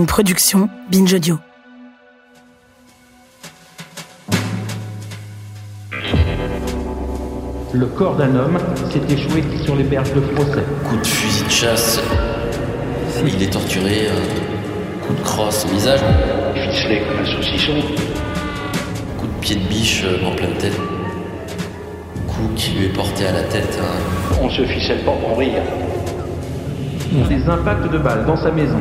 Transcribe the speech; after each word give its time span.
Une 0.00 0.06
production 0.06 0.70
Binge 0.90 1.12
Audio. 1.12 1.38
Le 7.74 7.84
corps 7.84 8.16
d'un 8.16 8.34
homme 8.34 8.56
s'est 8.90 9.14
échoué 9.14 9.44
sur 9.62 9.76
les 9.76 9.84
berges 9.84 10.14
de 10.14 10.22
Frosset. 10.22 10.64
Coup 10.88 10.96
de 10.96 11.06
fusil 11.06 11.44
de 11.44 11.50
chasse. 11.50 12.00
Il 13.26 13.42
est 13.42 13.52
torturé. 13.52 14.08
un 14.08 15.06
Coup 15.06 15.12
de 15.12 15.20
crosse 15.20 15.66
au 15.66 15.68
visage. 15.68 16.00
ficelé 16.54 17.02
comme 17.06 17.18
un 17.18 17.26
saucisson. 17.26 17.74
Coup 19.18 19.26
de 19.26 19.40
pied 19.42 19.56
de 19.56 19.68
biche 19.68 20.02
euh, 20.06 20.26
en 20.26 20.34
pleine 20.34 20.54
tête. 20.54 20.80
Coup 22.26 22.48
qui 22.56 22.70
lui 22.72 22.86
est 22.86 22.94
porté 22.94 23.26
à 23.26 23.32
la 23.32 23.42
tête. 23.42 23.78
hein. 23.82 24.38
On 24.40 24.48
se 24.48 24.62
ficelle 24.64 25.04
pas 25.04 25.12
pour 25.12 25.36
rire. 25.36 25.60
Des 27.28 27.44
impacts 27.50 27.92
de 27.92 27.98
balles 27.98 28.24
dans 28.24 28.36
sa 28.36 28.50
maison. 28.50 28.78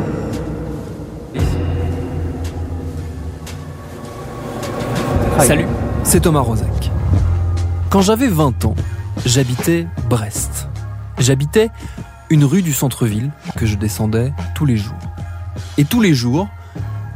Salut, 5.41 5.67
c'est 6.03 6.21
Thomas 6.21 6.41
Rozek. 6.41 6.91
Quand 7.89 8.01
j'avais 8.01 8.27
20 8.27 8.65
ans, 8.65 8.75
j'habitais 9.25 9.87
Brest. 10.09 10.67
J'habitais 11.17 11.69
une 12.29 12.43
rue 12.43 12.61
du 12.61 12.73
centre-ville 12.73 13.31
que 13.55 13.65
je 13.65 13.75
descendais 13.75 14.33
tous 14.53 14.65
les 14.65 14.77
jours. 14.77 14.97
Et 15.77 15.85
tous 15.85 16.01
les 16.01 16.13
jours, 16.13 16.47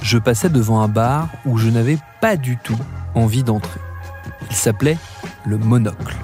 je 0.01 0.17
passais 0.17 0.49
devant 0.49 0.81
un 0.81 0.87
bar 0.87 1.27
où 1.45 1.57
je 1.57 1.69
n'avais 1.69 1.97
pas 2.21 2.37
du 2.37 2.57
tout 2.57 2.77
envie 3.13 3.43
d'entrer. 3.43 3.79
Il 4.49 4.55
s'appelait 4.55 4.97
le 5.45 5.57
Monocle. 5.57 6.15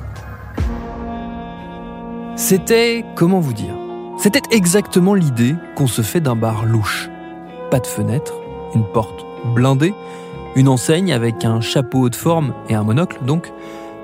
C'était, 2.38 3.04
comment 3.16 3.40
vous 3.40 3.54
dire 3.54 3.76
C'était 4.18 4.42
exactement 4.52 5.14
l'idée 5.14 5.56
qu'on 5.76 5.88
se 5.88 6.02
fait 6.02 6.22
d'un 6.22 6.36
bar 6.36 6.66
louche. 6.66 7.10
Pas 7.70 7.80
de 7.80 7.88
fenêtre, 7.88 8.34
une 8.74 8.86
porte 8.86 9.26
blindée, 9.54 9.94
une 10.60 10.68
enseigne 10.68 11.14
avec 11.14 11.46
un 11.46 11.62
chapeau 11.62 12.02
haute 12.02 12.18
forme 12.18 12.54
et 12.68 12.76
un 12.76 12.84
monocle, 12.84 13.20
donc, 13.26 13.50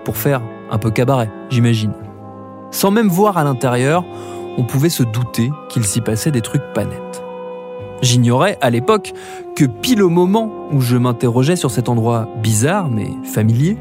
pour 0.06 0.16
faire 0.16 0.42
un 0.72 0.78
peu 0.78 0.90
cabaret, 0.90 1.30
j'imagine. 1.50 1.92
Sans 2.72 2.92
même 2.92 3.10
voir 3.10 3.38
à 3.38 3.44
l'intérieur, 3.44 4.06
on 4.58 4.64
pouvait 4.64 4.88
se 4.88 5.04
douter 5.04 5.52
qu'il 5.68 5.84
s'y 5.84 6.00
passait 6.00 6.32
des 6.32 6.40
trucs 6.40 6.64
pas 6.74 6.86
nets. 6.86 7.24
J'ignorais 8.02 8.58
à 8.62 8.70
l'époque 8.70 9.12
que 9.58 9.66
pile 9.66 10.02
au 10.02 10.08
moment 10.08 10.50
où 10.72 10.80
je 10.80 10.96
m'interrogeais 10.96 11.58
sur 11.58 11.72
cet 11.72 11.90
endroit 11.90 12.30
bizarre 12.42 12.90
mais 12.90 13.10
familier, 13.26 13.78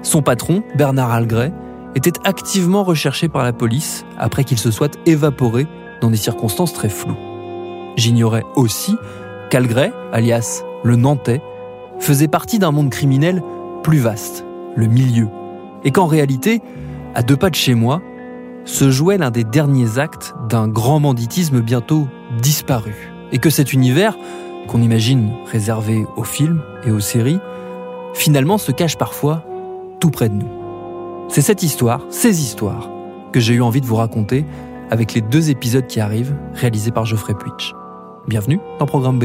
son 0.00 0.22
patron, 0.22 0.62
Bernard 0.76 1.12
Algret, 1.12 1.52
était 1.94 2.18
activement 2.24 2.84
recherché 2.84 3.28
par 3.28 3.44
la 3.44 3.52
police 3.52 4.06
après 4.18 4.44
qu'il 4.44 4.58
se 4.58 4.70
soit 4.70 4.98
évaporé 5.04 5.66
dans 6.00 6.10
des 6.10 6.16
circonstances 6.16 6.72
très 6.72 6.88
floues. 6.88 7.16
J'ignorais 7.96 8.44
aussi 8.56 8.96
qu'Algret, 9.50 9.92
alias 10.10 10.62
le 10.84 10.96
Nantais, 10.96 11.42
faisait 11.98 12.28
partie 12.28 12.58
d'un 12.58 12.70
monde 12.70 12.90
criminel 12.90 13.42
plus 13.82 13.98
vaste, 13.98 14.44
le 14.76 14.86
milieu, 14.86 15.28
et 15.84 15.90
qu'en 15.90 16.06
réalité, 16.06 16.62
à 17.14 17.22
deux 17.22 17.36
pas 17.36 17.50
de 17.50 17.54
chez 17.54 17.74
moi, 17.74 18.00
se 18.64 18.90
jouait 18.90 19.18
l'un 19.18 19.30
des 19.30 19.44
derniers 19.44 19.98
actes 19.98 20.34
d'un 20.48 20.68
grand 20.68 21.00
banditisme 21.00 21.60
bientôt 21.60 22.08
disparu, 22.40 22.94
et 23.32 23.38
que 23.38 23.50
cet 23.50 23.72
univers, 23.72 24.16
qu'on 24.68 24.82
imagine 24.82 25.32
réservé 25.46 26.06
aux 26.16 26.24
films 26.24 26.62
et 26.84 26.90
aux 26.90 27.00
séries, 27.00 27.40
finalement 28.14 28.58
se 28.58 28.72
cache 28.72 28.96
parfois 28.96 29.44
tout 30.00 30.10
près 30.10 30.28
de 30.28 30.34
nous. 30.34 30.48
C'est 31.28 31.42
cette 31.42 31.62
histoire, 31.62 32.00
ces 32.10 32.42
histoires, 32.42 32.90
que 33.32 33.40
j'ai 33.40 33.54
eu 33.54 33.62
envie 33.62 33.80
de 33.80 33.86
vous 33.86 33.96
raconter 33.96 34.44
avec 34.90 35.14
les 35.14 35.20
deux 35.20 35.50
épisodes 35.50 35.86
qui 35.86 36.00
arrivent, 36.00 36.36
réalisés 36.54 36.90
par 36.90 37.04
Geoffrey 37.04 37.34
Puitch. 37.34 37.74
Bienvenue 38.28 38.60
dans 38.78 38.86
Programme 38.86 39.18
B. 39.18 39.24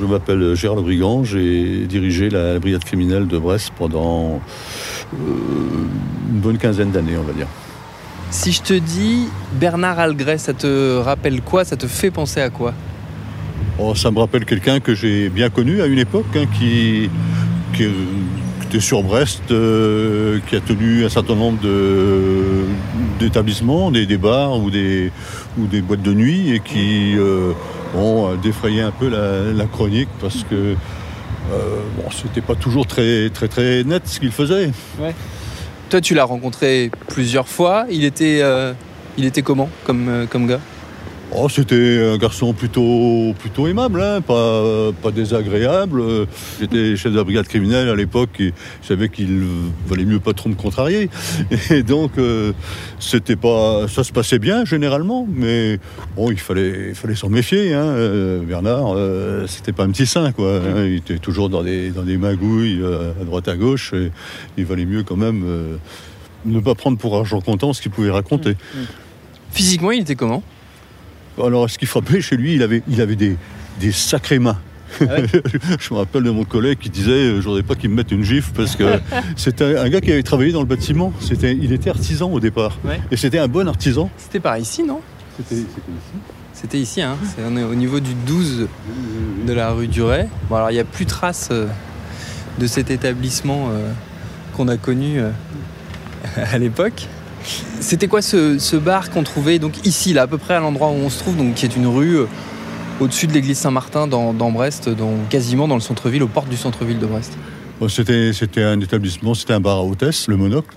Je 0.00 0.06
m'appelle 0.06 0.54
Gérard 0.54 0.76
Le 0.76 0.82
Brigand, 0.82 1.24
j'ai 1.24 1.86
dirigé 1.86 2.30
la 2.30 2.58
brigade 2.60 2.84
criminelle 2.84 3.26
de 3.26 3.36
Brest 3.36 3.72
pendant 3.76 4.40
euh, 5.14 5.16
une 6.32 6.38
bonne 6.40 6.58
quinzaine 6.58 6.90
d'années, 6.92 7.16
on 7.18 7.24
va 7.24 7.32
dire. 7.32 7.48
Si 8.30 8.52
je 8.52 8.62
te 8.62 8.74
dis 8.74 9.26
Bernard 9.54 9.98
Algret, 9.98 10.38
ça 10.38 10.52
te 10.52 10.98
rappelle 10.98 11.40
quoi? 11.40 11.64
Ça 11.64 11.76
te 11.76 11.86
fait 11.86 12.10
penser 12.12 12.40
à 12.40 12.50
quoi? 12.50 12.74
Oh, 13.78 13.94
ça 13.94 14.10
me 14.10 14.18
rappelle 14.20 14.44
quelqu'un 14.44 14.78
que 14.80 14.94
j'ai 14.94 15.30
bien 15.30 15.50
connu 15.50 15.80
à 15.82 15.86
une 15.86 15.98
époque, 15.98 16.26
hein, 16.36 16.44
qui, 16.58 17.10
qui, 17.74 17.84
euh, 17.84 17.90
qui 18.60 18.66
était 18.68 18.80
sur 18.80 19.02
Brest, 19.02 19.50
euh, 19.50 20.38
qui 20.48 20.56
a 20.56 20.60
tenu 20.60 21.04
un 21.04 21.08
certain 21.08 21.34
nombre 21.34 21.60
de- 21.60 22.64
d'établissements, 23.18 23.90
des, 23.90 24.06
des 24.06 24.18
bars 24.18 24.58
ou 24.62 24.70
des, 24.70 25.10
ou 25.58 25.66
des 25.66 25.80
boîtes 25.80 26.02
de 26.02 26.12
nuit, 26.12 26.52
et 26.52 26.60
qui 26.60 27.14
euh, 27.16 27.52
bon, 27.94 28.32
a 28.32 28.36
défrayé 28.36 28.82
un 28.82 28.90
peu 28.90 29.08
la, 29.08 29.64
chronique 29.66 30.08
parce 30.20 30.44
que 30.44 30.74
euh, 31.52 31.80
bon, 31.96 32.10
c'était 32.10 32.40
pas 32.40 32.54
toujours 32.54 32.86
très, 32.86 33.30
très, 33.30 33.48
très 33.48 33.84
net 33.84 34.02
ce 34.06 34.20
qu'il 34.20 34.32
faisait. 34.32 34.70
Toi, 35.90 36.00
tu 36.00 36.14
l'as 36.14 36.24
rencontré 36.24 36.90
plusieurs 37.08 37.48
fois. 37.48 37.86
Il 37.90 38.04
était, 38.04 38.40
euh, 38.42 38.74
comment 39.44 39.70
comme, 39.84 40.08
euh, 40.08 40.26
comme 40.26 40.46
gars? 40.46 40.60
Oh, 41.30 41.46
c'était 41.50 42.10
un 42.14 42.16
garçon 42.16 42.54
plutôt, 42.54 43.34
plutôt 43.38 43.66
aimable, 43.66 44.00
hein, 44.00 44.22
pas, 44.22 45.10
désagréable. 45.10 46.02
J'étais 46.58 46.96
chef 46.96 47.12
de 47.12 47.18
la 47.18 47.24
brigade 47.24 47.46
criminelle 47.46 47.90
à 47.90 47.94
l'époque 47.94 48.40
et 48.40 48.54
je 48.82 48.88
savais 48.88 49.10
qu'il 49.10 49.42
valait 49.86 50.06
mieux 50.06 50.20
pas 50.20 50.32
trop 50.32 50.48
me 50.48 50.54
contrarier. 50.54 51.10
Et 51.70 51.82
donc, 51.82 52.12
euh, 52.16 52.52
c'était 52.98 53.36
pas, 53.36 53.86
ça 53.88 54.04
se 54.04 54.12
passait 54.12 54.38
bien 54.38 54.64
généralement, 54.64 55.28
mais 55.30 55.78
bon, 56.16 56.30
il 56.30 56.38
fallait, 56.38 56.94
s'en 57.14 57.28
méfier. 57.28 57.74
Hein. 57.74 57.84
Euh, 57.84 58.40
Bernard, 58.40 58.94
euh, 58.96 59.46
c'était 59.46 59.72
pas 59.72 59.84
un 59.84 59.90
petit 59.90 60.06
saint, 60.06 60.32
quoi. 60.32 60.56
hein. 60.56 60.86
Il 60.86 60.96
était 60.96 61.18
toujours 61.18 61.50
dans 61.50 61.62
des, 61.62 61.92
magouilles 62.18 62.82
à 62.82 63.24
droite 63.24 63.48
à 63.48 63.56
gauche. 63.56 63.92
Il 64.56 64.64
valait 64.64 64.86
mieux 64.86 65.02
quand 65.02 65.16
même 65.16 65.44
ne 66.46 66.60
pas 66.60 66.74
prendre 66.74 66.96
pour 66.96 67.16
argent 67.16 67.42
comptant 67.42 67.74
ce 67.74 67.82
qu'il 67.82 67.90
pouvait 67.90 68.10
raconter. 68.10 68.56
Physiquement, 69.50 69.90
il 69.90 70.00
était 70.00 70.14
comment? 70.14 70.42
Alors, 71.44 71.68
ce 71.70 71.78
qui 71.78 71.86
frappait 71.86 72.20
chez 72.20 72.36
lui, 72.36 72.54
il 72.54 72.62
avait, 72.62 72.82
il 72.88 73.00
avait 73.00 73.16
des, 73.16 73.36
des 73.80 73.92
sacrées 73.92 74.38
mains. 74.38 74.58
je 75.00 75.92
me 75.92 75.98
rappelle 75.98 76.22
de 76.22 76.30
mon 76.30 76.44
collègue 76.44 76.78
qui 76.78 76.88
disait 76.88 77.10
euh, 77.10 77.40
Je 77.42 77.46
voudrais 77.46 77.62
pas 77.62 77.74
qu'il 77.74 77.90
me 77.90 77.94
mette 77.94 78.10
une 78.10 78.24
gifle 78.24 78.52
parce 78.56 78.74
que 78.74 78.84
c'était 79.36 79.76
un 79.76 79.88
gars 79.90 80.00
qui 80.00 80.10
avait 80.10 80.22
travaillé 80.22 80.50
dans 80.50 80.60
le 80.60 80.66
bâtiment. 80.66 81.12
C'était, 81.20 81.52
il 81.52 81.72
était 81.72 81.90
artisan 81.90 82.30
au 82.30 82.40
départ. 82.40 82.78
Ouais. 82.84 82.98
Et 83.10 83.16
c'était 83.16 83.38
un 83.38 83.48
bon 83.48 83.68
artisan. 83.68 84.10
C'était 84.16 84.40
par 84.40 84.56
ici, 84.56 84.82
non? 84.82 85.00
C'était, 85.36 85.56
ici. 85.56 85.66
C'était 86.60 86.80
ici, 86.80 87.02
hein. 87.02 87.16
On 87.46 87.56
est 87.56 87.62
au 87.62 87.74
niveau 87.76 88.00
du 88.00 88.14
12 88.14 88.66
de 89.46 89.52
la 89.52 89.70
rue 89.70 89.86
du 89.86 90.02
Ray. 90.02 90.26
Bon, 90.48 90.56
alors 90.56 90.70
il 90.70 90.74
n'y 90.74 90.80
a 90.80 90.84
plus 90.84 91.06
trace 91.06 91.50
euh, 91.52 91.66
de 92.58 92.66
cet 92.66 92.90
établissement 92.90 93.68
euh, 93.70 93.92
qu'on 94.56 94.66
a 94.66 94.76
connu 94.76 95.20
euh, 95.20 95.30
à 96.36 96.58
l'époque. 96.58 97.06
C'était 97.80 98.08
quoi 98.08 98.22
ce, 98.22 98.58
ce 98.58 98.76
bar 98.76 99.10
qu'on 99.10 99.22
trouvait 99.22 99.58
donc 99.58 99.86
ici, 99.86 100.12
là, 100.12 100.22
à 100.22 100.26
peu 100.26 100.38
près 100.38 100.54
à 100.54 100.60
l'endroit 100.60 100.88
où 100.88 100.94
on 100.94 101.10
se 101.10 101.18
trouve, 101.18 101.36
donc 101.36 101.54
qui 101.54 101.64
est 101.66 101.76
une 101.76 101.86
rue 101.86 102.16
euh, 102.18 102.24
au-dessus 103.00 103.26
de 103.26 103.32
l'église 103.32 103.58
Saint-Martin 103.58 104.06
dans, 104.06 104.32
dans 104.32 104.50
Brest, 104.50 104.88
dans, 104.88 105.12
quasiment 105.30 105.68
dans 105.68 105.74
le 105.76 105.80
centre-ville, 105.80 106.22
aux 106.22 106.28
portes 106.28 106.48
du 106.48 106.56
centre-ville 106.56 106.98
de 106.98 107.06
Brest? 107.06 107.36
Bon, 107.80 107.88
c'était, 107.88 108.32
c'était 108.32 108.62
un 108.62 108.80
établissement, 108.80 109.34
c'était 109.34 109.52
un 109.54 109.60
bar 109.60 109.76
à 109.78 109.82
hôtesse, 109.84 110.26
le 110.28 110.36
Monocle. 110.36 110.74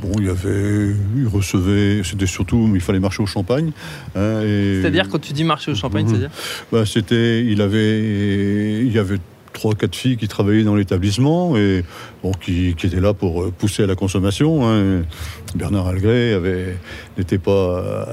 Bon, 0.00 0.12
il 0.18 0.26
y 0.26 0.28
avait, 0.30 0.94
il 1.16 1.26
recevait, 1.26 2.02
c'était 2.04 2.26
surtout, 2.26 2.70
il 2.72 2.80
fallait 2.80 3.00
marcher 3.00 3.20
au 3.22 3.26
champagne. 3.26 3.72
hein, 4.16 4.40
et- 4.42 4.78
C'est-à-dire 4.80 5.08
quand 5.08 5.20
tu 5.20 5.32
dis 5.32 5.42
marché 5.44 5.72
au 5.72 5.74
champagne, 5.74 6.04
Mhm. 6.04 6.08
c'est-à-dire? 6.10 6.30
Bah, 6.72 6.86
c'était, 6.86 7.44
il 7.44 7.60
avait, 7.60 8.78
il 8.80 8.92
y 8.92 8.98
avait 8.98 9.18
trois, 9.58 9.74
quatre 9.74 9.96
filles 9.96 10.16
qui 10.16 10.28
travaillaient 10.28 10.62
dans 10.62 10.76
l'établissement 10.76 11.56
et 11.56 11.84
qui, 12.40 12.68
étaient 12.70 13.00
là 13.00 13.12
pour 13.12 13.42
euh, 13.42 13.50
pousser 13.50 13.82
à 13.82 13.86
la 13.86 13.96
consommation. 13.96 14.68
hein. 14.68 15.02
Bernard 15.54 15.88
avait 15.88 16.76
n'était 17.16 17.38
pas 17.38 17.50
euh, 17.50 18.04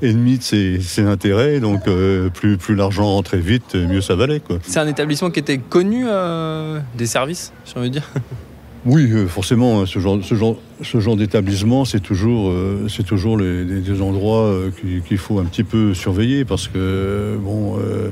ennemi 0.00 0.38
de 0.38 0.42
ses, 0.42 1.00
intérêts, 1.00 1.58
donc 1.58 1.88
euh, 1.88 2.30
plus, 2.30 2.76
l'argent 2.76 3.06
rentrait 3.06 3.38
vite, 3.38 3.74
mieux 3.74 4.00
ça 4.00 4.14
valait. 4.14 4.40
C'est 4.62 4.78
un 4.78 4.86
établissement 4.86 5.30
qui 5.30 5.40
était 5.40 5.58
connu 5.58 6.06
des 6.96 7.06
services, 7.06 7.52
j'ai 7.66 7.78
envie 7.78 7.90
de 7.90 7.94
dire. 7.94 8.08
Oui, 8.84 9.08
euh, 9.12 9.28
forcément, 9.28 9.86
ce 9.86 10.00
genre, 10.00 10.18
ce 10.24 10.34
genre, 10.34 10.56
ce 10.82 10.98
genre 10.98 11.14
d'établissement, 11.14 11.84
c'est 11.84 12.00
toujours, 12.00 12.50
euh, 12.50 12.88
c'est 12.88 13.04
toujours 13.04 13.38
les, 13.38 13.64
des, 13.64 14.02
endroits 14.02 14.46
euh, 14.46 14.70
qu'il 15.06 15.18
faut 15.18 15.38
un 15.38 15.44
petit 15.44 15.62
peu 15.62 15.94
surveiller 15.94 16.44
parce 16.44 16.66
que 16.66 16.72
euh, 16.78 17.36
bon, 17.36 17.78
euh, 17.78 18.08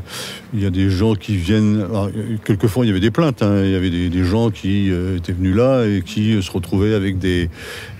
il 0.54 0.62
y 0.62 0.66
a 0.66 0.70
des 0.70 0.88
gens 0.88 1.16
qui 1.16 1.34
viennent. 1.34 1.84
alors, 1.90 2.06
euh, 2.06 2.36
quelquefois, 2.44 2.84
il 2.84 2.88
y 2.88 2.90
avait 2.92 3.00
des 3.00 3.10
plaintes. 3.10 3.42
hein, 3.42 3.64
il 3.64 3.72
y 3.72 3.74
avait 3.74 3.90
des, 3.90 4.10
des 4.10 4.22
gens 4.22 4.50
qui 4.50 4.92
euh, 4.92 5.16
étaient 5.16 5.32
venus 5.32 5.56
là 5.56 5.86
et 5.86 6.02
qui 6.06 6.34
euh, 6.34 6.40
se 6.40 6.52
retrouvaient 6.52 6.94
avec 6.94 7.18
des 7.18 7.50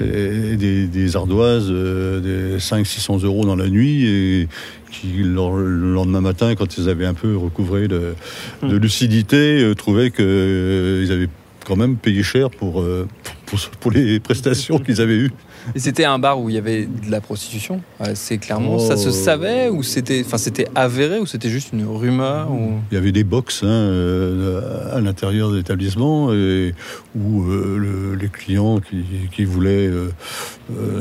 euh, 0.01 0.55
des, 0.55 0.87
des 0.87 1.17
ardoises, 1.17 1.67
euh, 1.71 2.53
des 2.55 2.59
500-600 2.59 3.25
euros 3.25 3.45
dans 3.47 3.57
la 3.57 3.69
nuit 3.69 4.07
et 4.07 4.49
qui, 4.93 5.09
le 5.25 5.93
lendemain 5.93 6.21
matin, 6.21 6.55
quand 6.55 6.79
ils 6.79 6.89
avaient 6.89 7.07
un 7.07 7.15
peu 7.15 7.37
recouvré 7.37 7.89
de, 7.89 8.15
de 8.63 8.77
lucidité, 8.77 9.63
euh, 9.63 9.75
trouvaient 9.75 10.11
qu'ils 10.13 11.11
avaient 11.13 11.29
quand 11.71 11.77
même 11.77 11.97
payé 11.97 12.25
cher 12.25 12.51
pour, 12.51 12.81
euh, 12.81 13.07
pour, 13.47 13.61
pour 13.79 13.91
les 13.93 14.19
prestations 14.19 14.81
qu'ils 14.81 15.01
avaient 15.01 15.15
eues. 15.19 15.31
Et 15.77 15.79
c'était 15.79 16.05
un 16.05 16.19
bar 16.19 16.41
où 16.41 16.49
il 16.49 16.55
y 16.57 16.59
avait 16.59 16.87
de 16.87 17.11
la 17.11 17.21
prostitution. 17.21 17.81
C'est 18.15 18.39
clairement, 18.39 18.79
ça 18.81 18.97
se 18.97 19.11
Oh. 19.11 19.13
savait 19.13 19.69
ou 19.69 19.83
c'était, 19.85 20.23
enfin 20.27 20.37
c'était 20.39 20.67
avéré 20.75 21.21
ou 21.21 21.27
c'était 21.27 21.51
juste 21.51 21.69
une 21.73 21.85
rumeur 21.87 22.51
ou... 22.51 22.73
Il 22.91 22.95
y 22.95 22.99
avait 22.99 23.13
des 23.13 23.23
box 23.25 23.63
hein, 23.63 23.69
euh, 23.69 24.97
à 24.97 25.01
l'intérieur 25.01 25.51
de 25.53 25.59
l'établissement 25.59 26.33
et 26.33 26.75
où 27.15 27.45
euh, 27.45 27.77
le- 27.79 28.15
les 28.21 28.29
clients 28.29 28.81
qui, 28.81 29.05
qui 29.31 29.45
voulaient 29.45 29.87
euh, 29.87 30.09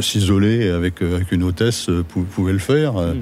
s'isoler 0.02 0.70
avec, 0.70 1.02
avec 1.02 1.32
une 1.32 1.44
hôtesse 1.44 1.88
pou- 2.10 2.24
pouvaient 2.30 2.54
le 2.54 2.60
faire. 2.60 2.98
Euh, 2.98 3.14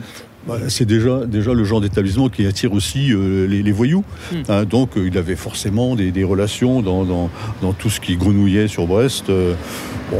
voilà, 0.47 0.69
c'est 0.69 0.85
déjà, 0.85 1.25
déjà 1.25 1.53
le 1.53 1.63
genre 1.65 1.81
d'établissement 1.81 2.29
qui 2.29 2.45
attire 2.45 2.73
aussi 2.73 3.11
euh, 3.11 3.45
les, 3.47 3.61
les 3.61 3.71
voyous. 3.71 4.03
Mm. 4.31 4.35
Hein, 4.49 4.63
donc 4.65 4.97
euh, 4.97 5.07
il 5.07 5.17
avait 5.17 5.35
forcément 5.35 5.95
des, 5.95 6.11
des 6.11 6.23
relations 6.23 6.81
dans, 6.81 7.03
dans, 7.03 7.29
dans 7.61 7.73
tout 7.73 7.89
ce 7.89 7.99
qui 7.99 8.15
grenouillait 8.15 8.67
sur 8.67 8.87
Brest. 8.87 9.29
euh, 9.29 9.53
bon, 10.09 10.17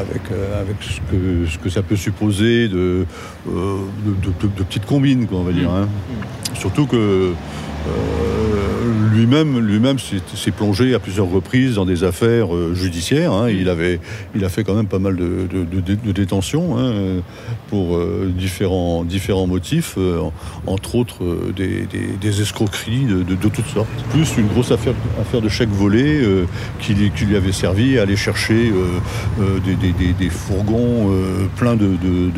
avec, 0.00 0.22
avec 0.58 0.76
ce, 0.80 1.00
que, 1.10 1.46
ce 1.52 1.58
que 1.58 1.68
ça 1.68 1.82
peut 1.82 1.96
supposer 1.96 2.68
de, 2.68 3.04
de, 3.46 3.52
de- 3.52 4.48
de- 4.48 4.56
de 4.58 4.62
petites 4.64 4.86
combines, 4.86 5.26
quoi, 5.26 5.38
on 5.38 5.44
va 5.44 5.52
dire. 5.52 5.70
hein. 5.70 5.86
Surtout 6.54 6.86
que 6.86 7.32
lui-même, 9.12 9.58
lui-même 9.58 9.96
s'est 9.98 10.50
plongé 10.52 10.94
à 10.94 10.98
plusieurs 11.00 11.28
reprises 11.28 11.74
dans 11.74 11.84
des 11.84 12.04
affaires 12.04 12.54
euh, 12.54 12.74
judiciaires. 12.74 13.32
hein. 13.32 13.50
Il 13.50 13.68
avait, 13.68 13.98
il 14.36 14.44
a 14.44 14.48
fait 14.48 14.62
quand 14.64 14.74
même 14.74 14.86
pas 14.86 14.98
mal 15.00 15.16
de, 15.16 16.12
détentions 16.12 16.76
hein, 16.78 16.84
euh, 16.92 17.20
pour 17.68 17.96
euh, 17.96 18.30
différents, 18.36 19.04
différents 19.04 19.46
motifs, 19.46 19.94
euh, 19.98 20.20
en- 20.20 20.32
entre 20.66 20.94
autres 20.94 21.24
euh, 21.24 21.52
des, 21.56 22.40
escroqueries 22.40 23.06
de, 23.06 23.34
toutes 23.34 23.66
sortes. 23.66 23.88
Plus 24.10 24.28
une 24.38 24.46
grosse 24.46 24.70
affaire, 24.70 24.94
affaire 25.20 25.40
de 25.40 25.48
chèque 25.48 25.70
volé 25.70 26.20
euh, 26.22 26.44
qui, 26.80 26.94
lui- 26.94 27.10
avait 27.36 27.52
servi 27.52 27.98
à 27.98 28.02
aller 28.02 28.16
chercher 28.16 28.70
euh, 28.70 28.84
euh, 29.40 29.58
des, 29.64 30.12
des- 30.12 30.30
fourgons 30.30 31.10
euh, 31.10 31.46
pleins 31.56 31.76
de, 31.76 31.86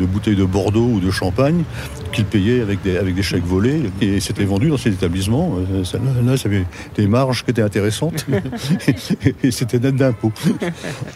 bouteilles 0.05 0.35
de 0.35 0.45
Bordeaux 0.45 0.89
ou 0.95 0.99
de 0.99 1.11
champagne 1.11 1.63
qu'il 2.11 2.25
payait 2.25 2.61
avec 2.61 2.81
des, 2.81 2.97
avec 2.97 3.15
des 3.15 3.23
chèques 3.23 3.45
volés 3.45 3.83
et 4.01 4.19
c'était 4.19 4.43
vendu 4.43 4.69
dans 4.69 4.77
cet 4.77 4.93
établissement. 4.93 5.30
Euh, 5.35 5.83
ça- 5.83 5.97
Là, 6.25 6.35
ça 6.37 6.49
avait 6.49 6.65
des 6.95 7.07
marges 7.07 7.43
qui 7.43 7.51
étaient 7.51 7.61
intéressantes 7.61 8.25
et 9.43 9.51
c'était 9.51 9.79
net 9.79 9.95
d'impôts. 9.95 10.31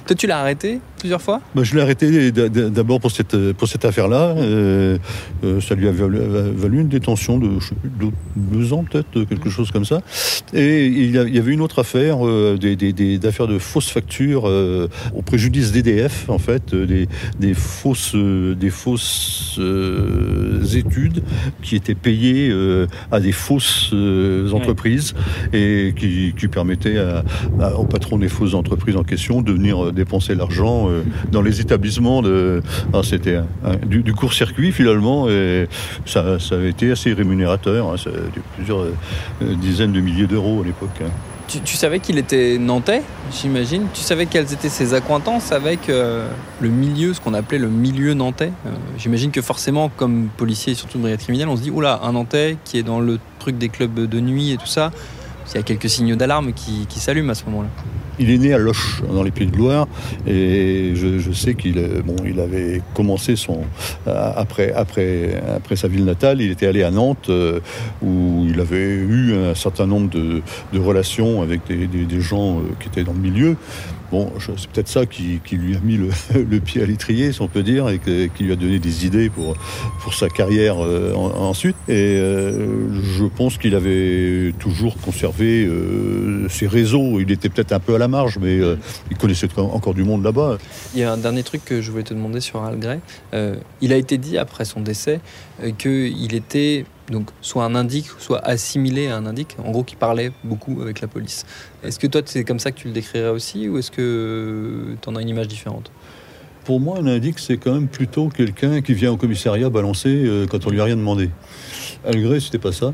Toi, 0.06 0.16
tu 0.16 0.28
l'as 0.28 0.40
arrêté 0.40 0.80
plusieurs 1.00 1.22
fois? 1.22 1.42
Bah, 1.54 1.64
je 1.64 1.76
l'ai 1.76 1.82
arrêté 1.82 2.32
d'abord 2.32 3.00
pour 3.00 3.12
cette, 3.12 3.54
pour 3.54 3.68
cette 3.68 3.86
affaire-là. 3.86 4.36
Euh, 4.38 4.98
euh, 5.44 5.62
ça 5.62 5.76
lui 5.76 5.88
a 5.88 5.92
valu, 5.92 6.80
une 6.82 6.88
détention 6.88 7.38
de 7.38 7.50
deux, 8.36 8.74
ans, 8.74 8.84
peut-être, 8.90 9.24
quelque 9.26 9.50
chose 9.50 9.72
comme 9.72 9.86
ça. 9.86 10.02
Et 10.54 10.86
il 10.88 11.12
y, 11.12 11.18
avait 11.40 11.54
une 11.54 11.62
autre 11.62 11.80
affaire, 11.80 12.26
euh, 12.26 12.58
des, 12.60 12.76
des- 12.76 12.94
des- 12.94 13.18
d'affaires 13.20 13.48
de 13.48 13.60
fausses 13.60 13.90
factures 13.90 14.44
euh, 14.48 14.88
au 15.16 15.22
préjudice 15.22 15.72
d'EDF, 15.72 16.30
en 16.30 16.40
fait, 16.40 16.74
euh, 16.74 16.86
des, 16.86 17.08
des 17.40 17.54
fausses, 17.54 18.14
euh, 18.16 18.56
des 18.56 18.70
fausses 18.70 19.58
euh, 19.60 20.64
études 20.74 21.22
qui 21.62 21.76
étaient 21.76 21.96
payées 21.96 22.50
euh, 22.52 22.88
à 23.12 23.20
des 23.20 23.32
fausses 23.32 23.92
euh, 24.06 24.52
entreprises 24.54 25.14
et 25.54 25.94
qui, 25.98 26.34
qui 26.38 26.48
permettaient 26.48 26.98
à, 26.98 27.24
à- 27.60 27.76
au 27.76 27.86
patron 27.86 28.18
des 28.18 28.30
fausses 28.30 28.54
entreprises 28.54 28.96
en 28.96 29.04
question 29.04 29.42
de 29.42 29.52
venir 29.52 29.86
euh, 29.86 29.92
dépenser 29.92 30.36
l'argent 30.36 30.90
euh, 30.90 31.02
dans 31.32 31.42
les 31.42 31.62
établissements. 31.62 32.22
De, 32.22 32.62
ah, 32.94 33.02
c'était 33.04 33.40
du, 33.86 34.02
du 34.04 34.14
court-circuit 34.14 34.72
finalement 34.72 35.30
et 35.30 35.68
ça, 36.06 36.40
ça 36.40 36.56
avait 36.56 36.70
été 36.70 36.92
assez 36.92 37.14
rémunérateur. 37.14 37.90
hein, 37.92 37.98
ça 37.98 38.10
plusieurs 38.56 38.86
dizaines 39.42 39.92
de 39.92 40.00
milliers 40.02 40.28
d'euros 40.28 40.62
à 40.62 40.66
l'époque. 40.66 40.90
hein. 41.02 41.10
tu, 41.48 41.60
tu 41.62 41.76
savais 41.76 42.00
qu'il 42.00 42.18
était 42.18 42.58
nantais, 42.58 43.02
j'imagine? 43.32 43.84
Tu 43.94 44.02
savais 44.02 44.26
quelles 44.26 44.52
étaient 44.54 44.70
ses 44.70 44.94
accointances 44.94 45.52
avec 45.52 45.90
euh, 45.90 46.28
le 46.62 46.70
milieu, 46.70 47.14
ce 47.14 47.22
qu'on 47.22 47.34
appelait 47.34 47.60
le 47.60 47.68
milieu 47.70 48.14
nantais? 48.14 48.52
Euh, 48.66 48.70
j'imagine 48.98 49.32
que 49.32 49.42
forcément, 49.42 49.90
comme 49.96 50.28
policier, 50.38 50.74
et 50.74 50.76
surtout 50.76 50.98
de 50.98 51.04
brigade 51.04 51.20
criminelle, 51.22 51.50
on 51.50 51.58
se 51.58 51.62
dit 51.62 51.72
oula, 51.72 52.00
un 52.04 52.14
nantais 52.14 52.58
qui 52.66 52.78
est 52.78 52.84
dans 52.84 53.00
le 53.00 53.20
truc 53.46 53.58
des 53.60 53.70
clubs 53.70 54.08
de 54.10 54.20
nuit 54.20 54.52
et 54.54 54.58
tout 54.58 54.66
ça. 54.66 54.92
Il 55.54 55.58
y 55.58 55.60
a 55.60 55.64
quelques 55.64 55.90
signaux 55.90 56.16
d'alarme 56.16 56.54
qui, 56.54 56.88
qui 56.90 57.00
s'allument 57.00 57.30
à 57.30 57.36
ce 57.36 57.46
moment-là. 57.46 57.70
Il 58.18 58.32
est 58.32 58.38
né 58.40 58.54
à 58.54 58.58
Loches, 58.58 59.04
dans 59.14 59.22
les 59.24 59.30
Pays 59.30 59.46
de 59.46 59.56
Loire, 59.58 59.88
et 60.26 60.94
je, 60.96 61.32
sais 61.34 61.54
qu'il 61.54 61.78
euh, 61.78 62.02
bon, 62.04 62.16
il 62.26 62.40
avait 62.40 62.82
commencé 62.96 63.36
son 63.36 63.60
euh, 64.08 64.32
après 64.36 64.72
après 64.74 65.42
après 65.56 65.76
sa 65.76 65.88
ville 65.90 66.06
natale, 66.06 66.42
il 66.42 66.50
était 66.50 66.66
allé 66.66 66.82
à 66.82 66.92
Nantes 66.92 67.28
euh, 67.30 67.60
où 68.02 68.46
il 68.50 68.60
avait 68.62 68.96
eu 68.96 69.36
un 69.36 69.54
certain 69.54 69.86
nombre 69.86 70.10
de, 70.10 70.42
de 70.74 70.80
relations 70.80 71.42
avec 71.44 71.68
des, 71.68 71.86
des- 71.88 72.22
gens 72.22 72.62
qui 72.80 72.88
étaient 72.88 73.04
dans 73.04 73.14
le 73.14 73.20
milieu. 73.20 73.58
Bon, 74.12 74.32
c'est 74.40 74.70
peut-être 74.70 74.88
ça 74.88 75.06
qui, 75.06 75.40
lui 75.52 75.76
a 75.76 75.80
mis 75.80 75.98
le, 76.34 76.60
pied 76.60 76.82
à 76.82 76.86
l'étrier, 76.86 77.32
si 77.32 77.42
on 77.42 77.48
peut 77.48 77.64
dire, 77.64 77.90
et 77.90 78.00
qui 78.00 78.44
lui 78.44 78.52
a 78.52 78.56
donné 78.56 78.80
des 78.80 79.06
idées 79.06 79.30
pour 79.30 79.56
pour 80.02 80.14
sa 80.14 80.30
carrière 80.30 80.84
euh, 80.84 81.14
en- 81.16 81.32
ensuite. 81.50 81.76
Et 81.88 82.18
euh, 82.20 82.88
je 83.18 83.26
pense 83.26 83.58
qu'il 83.58 83.76
avait 83.76 84.54
toujours 84.60 84.98
conservé 84.98 85.66
euh, 85.66 86.48
ses 86.50 86.68
réseaux. 86.68 87.20
Il 87.20 87.32
était 87.32 87.50
peut-être 87.50 87.72
un 87.72 87.80
peu 87.80 87.96
à 87.96 87.98
la 87.98 88.08
marge, 88.08 88.38
mais 88.40 88.60
il 89.10 89.18
connaissait 89.18 89.48
encore 89.58 89.94
du 89.94 90.04
monde 90.04 90.24
là-bas. 90.24 90.58
Il 90.94 91.00
y 91.00 91.04
a 91.04 91.12
un 91.12 91.18
dernier 91.18 91.44
truc 91.44 91.64
que 91.66 91.82
je 91.82 91.92
voulais 91.92 92.04
te 92.04 92.14
demander 92.14 92.40
sur 92.42 92.64
Al. 92.64 92.80
Euh, 93.34 93.56
il 93.82 93.94
a 93.94 93.98
été 93.98 94.18
dit 94.18 94.38
après 94.38 94.66
son 94.66 94.82
décès 94.82 95.20
qu'il 95.78 96.36
était 96.36 96.86
donc 97.10 97.30
soit 97.42 97.64
un 97.64 97.76
indique, 97.76 98.08
soit 98.18 98.40
assimilé 98.46 99.08
à 99.08 99.18
un 99.18 99.26
indique. 99.26 99.56
En 99.64 99.72
gros, 99.72 99.84
qui 99.84 99.96
parlait 99.96 100.32
beaucoup 100.44 100.82
avec 100.82 101.02
la 101.02 101.08
police. 101.08 101.46
Est-ce 101.84 102.00
que 102.00 102.08
toi, 102.08 102.22
c'est 102.26 102.44
comme 102.44 102.60
ça 102.60 102.72
que 102.72 102.78
tu 102.78 102.88
le 102.88 102.94
décrirais 102.94 103.30
aussi, 103.30 103.70
ou 103.70 103.78
est-ce 103.78 103.92
que 103.92 104.96
tu 105.02 105.10
en 105.10 105.16
as 105.16 105.22
une 105.22 105.30
image 105.30 105.48
différente? 105.48 105.92
Pour 106.64 106.80
moi, 106.80 106.98
un 106.98 107.06
indique, 107.06 107.38
c'est 107.38 107.58
quand 107.58 107.74
même 107.74 107.88
plutôt 107.88 108.30
quelqu'un 108.30 108.82
qui 108.82 108.96
vient 108.96 109.12
au 109.12 109.18
commissariat 109.18 109.70
balancer 109.70 110.10
euh, 110.10 110.48
quand 110.48 110.66
on 110.66 110.72
lui 110.72 110.82
a 110.82 110.86
rien 110.86 110.96
demandé. 110.96 111.30
Algré, 112.04 112.40
c'était 112.40 112.58
pas 112.58 112.72
ça. 112.72 112.92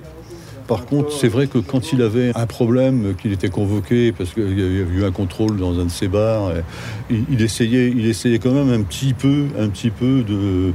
Par 0.72 0.86
contre, 0.86 1.12
c'est 1.12 1.28
vrai 1.28 1.48
que 1.48 1.58
quand 1.58 1.92
il 1.92 2.02
avait 2.02 2.32
un 2.34 2.46
problème, 2.46 3.08
euh, 3.08 3.14
qu'il 3.14 3.34
était 3.34 3.50
convoqué 3.50 4.14
parce 4.14 4.30
qu'il 4.30 4.58
y 4.58 4.64
avait 4.64 5.00
eu 5.00 5.04
un 5.04 5.12
contrôle 5.12 5.58
dans 5.58 5.78
un 5.78 5.84
de 5.84 5.92
ses 5.92 6.08
bars, 6.08 6.46
euh, 6.46 6.62
il, 7.10 7.26
il 7.30 7.42
essayait, 7.42 7.90
il 7.90 8.06
essayait 8.06 8.40
quand 8.40 8.54
même 8.54 8.70
un 8.72 8.82
petit 8.82 9.14
peu, 9.14 9.48
un 9.60 9.68
petit 9.68 9.90
peu 9.90 10.24
de 10.24 10.72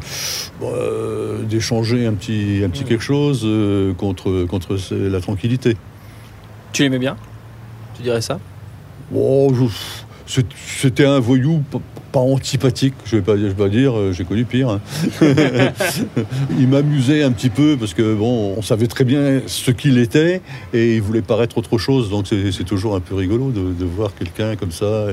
euh, 0.63 1.43
d'échanger 1.45 2.05
un 2.05 2.13
petit, 2.13 2.61
un 2.63 2.69
petit 2.69 2.85
quelque 2.85 3.03
chose 3.03 3.41
euh, 3.47 3.95
contre 3.95 4.45
contre 4.45 4.77
la 4.91 5.21
tranquillité. 5.23 5.79
Tu 6.75 6.83
l'aimais 6.83 6.99
bien? 6.99 7.17
Tu 7.95 8.03
dirais 8.03 8.21
ça? 8.21 8.39
Oh, 9.15 9.51
C'était 10.27 11.07
un 11.07 11.21
voyou 11.21 11.63
antipathique, 12.21 12.95
je 13.05 13.17
vais 13.17 13.37
vais 13.37 13.55
pas 13.55 13.69
dire, 13.69 13.97
euh, 13.97 14.13
j'ai 14.13 14.25
connu 14.25 14.45
pire. 14.45 14.71
hein. 14.71 14.81
il 16.59 16.69
m'amusait 16.69 17.23
un 17.23 17.33
petit 17.33 17.51
peu 17.51 17.77
parce 17.79 17.95
que 17.95 18.15
bon, 18.15 18.55
on 18.57 18.63
savait 18.63 18.87
très 18.87 19.05
bien 19.05 19.43
ce 19.47 19.71
qu'il 19.71 19.99
était 19.99 20.41
et 20.73 20.97
il 20.97 21.03
voulait 21.03 21.23
paraître 21.23 21.59
autre 21.59 21.79
chose, 21.79 22.11
donc 22.11 22.27
c'est 22.27 22.65
toujours 22.65 22.95
un 22.97 23.01
peu 23.01 23.15
rigolo 23.15 23.51
de, 23.51 23.85
voir 23.85 24.15
quelqu'un 24.15 24.57
comme 24.57 24.73
ça 24.73 25.07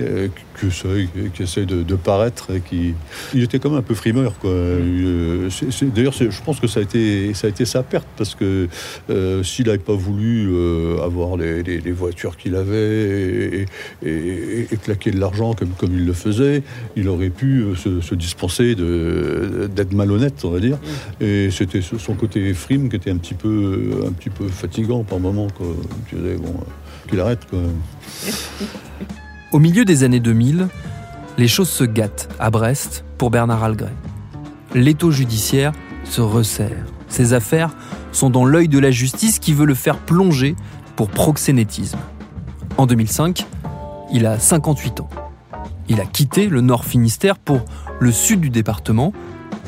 et, 0.00 0.30
que 0.54 0.70
ça- 0.70 0.88
qui 1.34 1.42
essaie 1.42 1.66
de, 1.66 1.94
paraître 1.96 2.50
et 2.54 2.60
qui, 2.60 2.94
il 3.34 3.42
était 3.42 3.58
comme 3.58 3.74
un 3.74 3.82
peu 3.82 3.94
frimeur 3.94 4.38
quoi. 4.38 4.50
Euh, 4.50 5.48
D'ailleurs, 5.94 6.12
je 6.12 6.42
pense 6.44 6.60
que 6.60 6.66
ça 6.66 6.80
a 6.80 6.82
été, 6.82 7.34
ça 7.34 7.46
a 7.46 7.50
été 7.50 7.64
sa 7.64 7.82
perte 7.82 8.06
parce 8.16 8.34
que 8.34 8.68
euh, 9.10 9.42
s'il 9.42 9.66
n'avait 9.66 9.78
pas 9.78 9.94
voulu 9.94 10.48
avoir 11.02 11.36
les, 11.36 11.78
voitures 11.92 12.36
qu'il 12.36 12.54
avait 12.54 13.66
et 14.04 14.76
claquer 14.82 15.10
de 15.10 15.18
l'argent 15.18 15.54
comme, 15.54 15.70
comme 15.70 15.92
il 15.94 16.06
le 16.06 16.12
faisait 16.12 16.27
il 16.96 17.08
aurait 17.08 17.30
pu 17.30 17.62
euh, 17.62 17.74
se, 17.74 18.00
se 18.00 18.14
dispenser 18.14 18.74
d'être 18.74 19.92
malhonnête, 19.92 20.44
on 20.44 20.50
va 20.50 20.60
dire. 20.60 20.78
Et 21.20 21.50
c'était 21.50 21.82
son 21.82 22.14
côté 22.14 22.52
frime 22.54 22.88
qui 22.88 22.96
était 22.96 23.10
un 23.10 23.16
petit 23.16 23.34
peu, 23.34 24.10
fatigant 24.50 25.04
par 25.04 25.20
moment. 25.20 25.48
Quoi. 25.56 25.66
Tu 26.08 26.16
disais, 26.16 26.36
bon, 26.36 26.48
euh, 26.48 27.08
qu'il 27.08 27.20
arrête. 27.20 27.46
Au 29.52 29.58
milieu 29.58 29.84
des 29.84 30.04
années 30.04 30.20
2000, 30.20 30.68
les 31.38 31.48
choses 31.48 31.70
se 31.70 31.84
gâtent 31.84 32.28
à 32.38 32.50
Brest 32.50 33.04
pour 33.16 33.30
Bernard 33.30 33.64
Algret. 33.64 33.94
L'étau 34.74 35.10
judiciaire 35.10 35.72
se 36.04 36.20
resserre. 36.20 36.84
Ses 37.08 37.32
affaires 37.32 37.70
sont 38.12 38.28
dans 38.28 38.44
l'œil 38.44 38.68
de 38.68 38.78
la 38.78 38.90
justice 38.90 39.38
qui 39.38 39.54
veut 39.54 39.64
le 39.64 39.74
faire 39.74 39.96
plonger 39.96 40.54
pour 40.96 41.08
proxénétisme. 41.08 41.98
En 42.76 42.86
2005, 42.86 43.46
il 44.12 44.26
a 44.26 44.38
58 44.38 45.00
ans. 45.00 45.08
Il 45.88 46.00
a 46.00 46.04
quitté 46.04 46.48
le 46.48 46.60
Nord 46.60 46.84
Finistère 46.84 47.38
pour 47.38 47.60
le 47.98 48.12
sud 48.12 48.40
du 48.40 48.50
département 48.50 49.12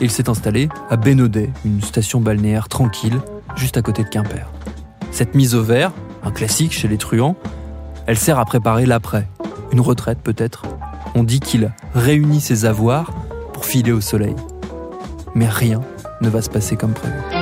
et 0.00 0.04
il 0.04 0.10
s'est 0.10 0.28
installé 0.28 0.68
à 0.90 0.96
Bénodet, 0.96 1.50
une 1.64 1.82
station 1.82 2.20
balnéaire 2.20 2.68
tranquille 2.68 3.20
juste 3.56 3.76
à 3.76 3.82
côté 3.82 4.04
de 4.04 4.08
Quimper. 4.08 4.46
Cette 5.10 5.34
mise 5.34 5.54
au 5.54 5.62
vert, 5.62 5.92
un 6.22 6.30
classique 6.30 6.72
chez 6.72 6.88
les 6.88 6.98
truands, 6.98 7.36
elle 8.06 8.18
sert 8.18 8.38
à 8.38 8.44
préparer 8.44 8.86
l'après, 8.86 9.28
une 9.72 9.80
retraite 9.80 10.18
peut-être. 10.22 10.64
On 11.14 11.24
dit 11.24 11.40
qu'il 11.40 11.72
réunit 11.94 12.40
ses 12.40 12.64
avoirs 12.64 13.10
pour 13.52 13.64
filer 13.64 13.92
au 13.92 14.00
soleil. 14.00 14.36
Mais 15.34 15.48
rien 15.48 15.80
ne 16.20 16.28
va 16.28 16.42
se 16.42 16.50
passer 16.50 16.76
comme 16.76 16.92
prévu. 16.92 17.39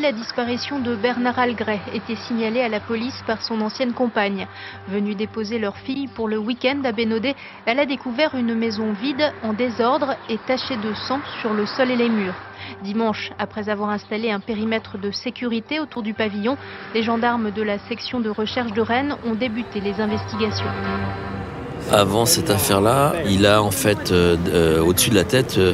La 0.00 0.12
disparition 0.12 0.78
de 0.78 0.94
Bernard 0.96 1.38
Algret 1.38 1.80
était 1.92 2.16
signalée 2.16 2.60
à 2.60 2.68
la 2.68 2.80
police 2.80 3.22
par 3.26 3.42
son 3.42 3.60
ancienne 3.60 3.92
compagne. 3.92 4.46
Venue 4.88 5.14
déposer 5.14 5.58
leur 5.58 5.76
fille 5.78 6.08
pour 6.08 6.28
le 6.28 6.38
week-end 6.38 6.80
à 6.84 6.92
Bénodet, 6.92 7.34
elle 7.64 7.78
a 7.78 7.86
découvert 7.86 8.34
une 8.34 8.54
maison 8.54 8.92
vide, 8.92 9.32
en 9.42 9.52
désordre 9.52 10.16
et 10.28 10.38
tachée 10.38 10.76
de 10.76 10.92
sang 10.92 11.20
sur 11.40 11.54
le 11.54 11.66
sol 11.66 11.90
et 11.90 11.96
les 11.96 12.08
murs. 12.08 12.36
Dimanche, 12.82 13.30
après 13.38 13.68
avoir 13.68 13.90
installé 13.90 14.30
un 14.30 14.40
périmètre 14.40 14.98
de 14.98 15.10
sécurité 15.10 15.80
autour 15.80 16.02
du 16.02 16.14
pavillon, 16.14 16.56
les 16.94 17.02
gendarmes 17.02 17.50
de 17.50 17.62
la 17.62 17.78
section 17.78 18.20
de 18.20 18.30
recherche 18.30 18.72
de 18.72 18.80
Rennes 18.80 19.16
ont 19.24 19.34
débuté 19.34 19.80
les 19.80 20.00
investigations. 20.00 21.55
Avant 21.92 22.26
cette 22.26 22.50
affaire-là, 22.50 23.12
il 23.30 23.46
a 23.46 23.62
en 23.62 23.70
fait 23.70 24.10
euh, 24.10 24.36
euh, 24.52 24.82
au-dessus 24.82 25.10
de 25.10 25.14
la 25.14 25.22
tête 25.22 25.54
euh, 25.56 25.72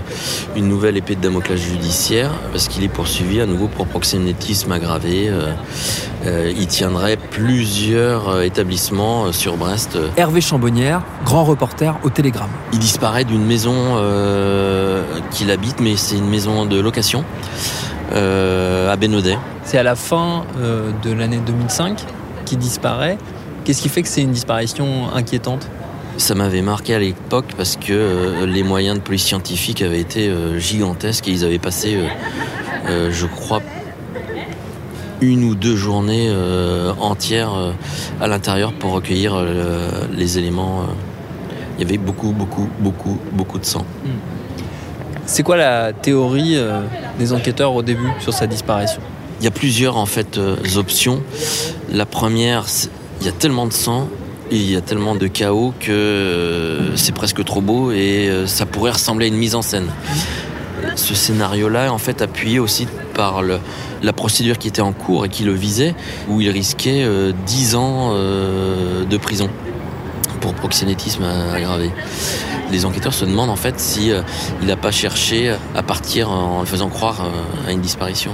une 0.55 0.69
nouvelle 0.69 0.99
épée 0.99 1.15
de 1.17 1.23
Damoclès 1.23 1.59
judiciaire 1.59 2.31
parce 2.53 2.69
qu'il 2.69 2.85
est 2.85 2.89
poursuivi 2.89 3.41
à 3.41 3.47
nouveau 3.47 3.67
pour 3.67 3.87
proxénétisme 3.87 4.71
aggravé. 4.73 5.29
Euh, 5.31 5.53
euh, 6.27 6.53
il 6.55 6.67
tiendrait 6.67 7.17
plusieurs 7.17 8.29
euh, 8.29 8.43
établissements 8.43 9.25
euh, 9.25 9.33
sur 9.33 9.57
Brest. 9.57 9.97
Hervé 10.19 10.43
Chambonnière, 10.43 11.03
grand 11.25 11.45
reporter 11.45 11.99
au 12.05 12.11
Télégramme. 12.11 12.51
Il 12.75 12.79
disparaît 12.79 13.25
d'une 13.25 13.45
maison 13.47 13.75
euh, 13.75 15.03
qu'il 15.31 15.51
habite, 15.51 15.81
mais 15.81 15.97
c'est 15.97 16.17
une 16.19 16.29
maison 16.29 16.67
de 16.67 16.79
location 16.79 17.25
euh, 18.13 18.93
à 18.93 18.97
Bénodet. 18.97 19.39
C'est 19.65 19.79
à 19.79 19.83
la 19.83 19.95
fin 19.95 20.45
euh, 20.59 20.91
de 21.03 21.11
l'année 21.11 21.41
2005 21.45 22.05
qu'il 22.45 22.59
disparaît. 22.59 23.17
Qu'est-ce 23.65 23.81
qui 23.81 23.89
fait 23.89 24.03
que 24.03 24.09
c'est 24.09 24.23
une 24.23 24.33
disparition 24.33 25.07
inquiétante? 25.15 25.69
Ça 26.19 26.35
m'avait 26.35 26.63
marqué 26.63 26.95
à 26.95 26.99
l'époque 26.99 27.47
parce 27.57 27.77
que 27.77 27.93
euh, 27.93 28.47
les 28.47 28.63
moyens 28.63 28.99
de 28.99 29.03
police 29.03 29.25
scientifique 29.25 29.83
avaient 29.83 30.01
été 30.01 30.29
euh, 30.29 30.59
gigantesques 30.59 31.27
et 31.29 31.33
ils 31.33 31.45
avaient 31.45 31.59
passé, 31.59 31.99
euh, 32.89 33.11
je 33.11 33.27
crois, 33.27 33.61
une 35.21 35.45
ou 35.45 35.55
deux 35.55 35.77
journées 35.77 36.35
entières 36.99 37.53
à 38.21 38.27
l'intérieur 38.27 38.73
pour 38.73 38.91
recueillir 38.91 39.41
les 40.13 40.37
éléments. 40.37 40.85
Il 41.79 41.85
y 41.85 41.87
avait 41.87 41.97
beaucoup, 41.97 42.33
beaucoup, 42.33 42.69
beaucoup, 42.81 43.19
beaucoup 43.31 43.61
de 43.61 43.65
sang. 43.65 43.87
C'est 45.25 45.45
quoi 45.45 45.57
la 45.57 45.93
théorie 45.93 46.57
des 47.21 47.33
enquêteurs 47.33 47.73
au 47.73 47.83
début 47.83 48.09
sur 48.19 48.35
sa 48.35 48.49
disparition? 48.49 49.01
Il 49.39 49.45
y 49.45 49.47
a 49.47 49.53
plusieurs 49.53 49.97
en 49.97 50.07
fait 50.07 50.41
options. 50.75 51.23
La 51.89 52.05
première, 52.05 52.67
il 53.21 53.27
y 53.27 53.29
a 53.29 53.33
tellement 53.33 53.67
de 53.67 53.73
sang 53.73 54.09
il 54.53 54.71
y 54.71 54.77
a 54.77 54.83
tellement 54.83 55.15
de 55.15 55.27
chaos 55.27 55.73
que 55.81 55.91
euh, 55.91 56.97
c'est 56.97 57.15
presque 57.15 57.43
trop 57.45 57.63
beau 57.63 57.91
et 57.91 58.29
euh, 58.29 58.47
ça 58.47 58.67
pourrait 58.67 58.93
ressembler 58.93 59.27
à 59.27 59.29
une 59.29 59.37
mise 59.37 59.55
en 59.55 59.63
scène. 59.63 59.89
Ce 60.95 61.15
scénario-là, 61.15 61.93
en 61.93 61.99
fait, 61.99 62.21
appuyé 62.21 62.59
aussi 62.59 62.87
par 63.15 63.43
la 63.43 64.13
procédure 64.13 64.59
qui 64.59 64.69
était 64.69 64.83
en 64.83 64.93
cours 64.93 65.25
et 65.25 65.29
qui 65.29 65.45
le 65.45 65.53
visait, 65.53 65.95
où 66.29 66.41
il 66.41 66.51
risquait 66.51 67.03
euh, 67.05 67.33
10 67.47 67.77
ans 67.77 68.11
euh, 68.13 69.05
de 69.05 69.17
prison 69.17 69.49
pour 70.41 70.53
proxénétisme 70.55 71.25
aggravé. 71.55 71.91
Les 72.71 72.85
enquêteurs 72.85 73.15
se 73.15 73.25
demandent 73.25 73.51
en 73.51 73.57
fait 73.57 73.79
si 73.79 74.11
il 74.61 74.67
n'a 74.67 74.77
pas 74.77 74.91
cherché 74.91 75.55
à 75.75 75.83
partir 75.83 76.31
en 76.31 76.61
le 76.61 76.67
faisant 76.67 76.89
croire 76.89 77.31
à 77.69 77.71
une 77.71 77.81
disparition. 77.81 78.33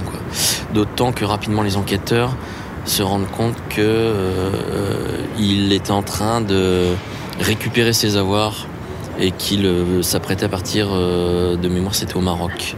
D'autant 0.73 1.11
que 1.11 1.23
rapidement 1.23 1.61
les 1.61 1.77
enquêteurs 1.77 2.35
se 2.89 3.03
rendent 3.03 3.29
compte 3.29 3.55
que 3.69 3.81
euh, 3.81 4.49
il 5.39 5.71
est 5.73 5.91
en 5.91 6.01
train 6.01 6.41
de 6.41 6.85
récupérer 7.39 7.93
ses 7.93 8.17
avoirs 8.17 8.67
et 9.19 9.31
qu'il 9.31 9.65
euh, 9.65 10.01
s'apprêtait 10.01 10.45
à 10.45 10.49
partir 10.49 10.87
euh, 10.91 11.55
de 11.55 11.67
mémoire, 11.67 11.95
c'était 11.95 12.15
au 12.15 12.21
Maroc. 12.21 12.75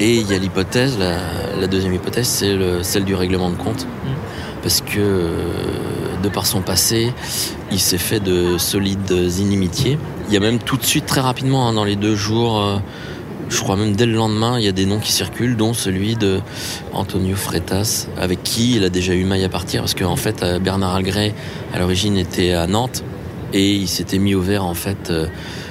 Et 0.00 0.16
il 0.16 0.30
y 0.30 0.34
a 0.34 0.38
l'hypothèse, 0.38 0.98
la, 0.98 1.18
la 1.58 1.66
deuxième 1.66 1.94
hypothèse, 1.94 2.26
c'est 2.26 2.54
le- 2.54 2.82
celle 2.82 3.04
du 3.04 3.14
règlement 3.14 3.50
de 3.50 3.56
compte. 3.56 3.86
Parce 4.62 4.80
que, 4.80 4.98
euh, 4.98 5.36
de 6.22 6.28
par 6.28 6.44
son 6.46 6.60
passé, 6.60 7.12
il 7.70 7.78
s'est 7.80 7.98
fait 7.98 8.20
de 8.20 8.58
solides 8.58 9.10
inimitiés. 9.38 9.96
Il 10.28 10.34
y 10.34 10.36
a 10.36 10.40
même 10.40 10.58
tout 10.58 10.76
de 10.76 10.84
suite, 10.84 11.06
très 11.06 11.20
rapidement, 11.20 11.68
hein, 11.68 11.72
dans 11.72 11.84
les 11.84 11.96
deux 11.96 12.16
jours, 12.16 12.60
euh, 12.60 12.76
je 13.48 13.60
crois 13.60 13.76
même 13.76 13.94
dès 13.94 14.06
le 14.06 14.14
lendemain, 14.14 14.58
il 14.58 14.64
y 14.64 14.68
a 14.68 14.72
des 14.72 14.86
noms 14.86 14.98
qui 14.98 15.12
circulent, 15.12 15.56
dont 15.56 15.72
celui 15.72 16.16
de 16.16 16.40
Antonio 16.92 17.36
Freitas, 17.36 18.06
avec 18.18 18.42
qui 18.42 18.76
il 18.76 18.84
a 18.84 18.88
déjà 18.88 19.14
eu 19.14 19.24
maille 19.24 19.44
à 19.44 19.48
partir, 19.48 19.82
parce 19.82 19.94
qu'en 19.94 20.16
fait, 20.16 20.42
euh, 20.42 20.58
Bernard 20.58 20.94
Algret, 20.94 21.34
à 21.72 21.78
l'origine, 21.78 22.16
était 22.16 22.52
à 22.52 22.66
Nantes, 22.66 23.04
et 23.52 23.72
il 23.72 23.88
s'était 23.88 24.18
mis 24.18 24.34
au 24.34 24.40
vert, 24.40 24.64
en 24.64 24.74
fait, 24.74 25.10
euh, 25.10 25.26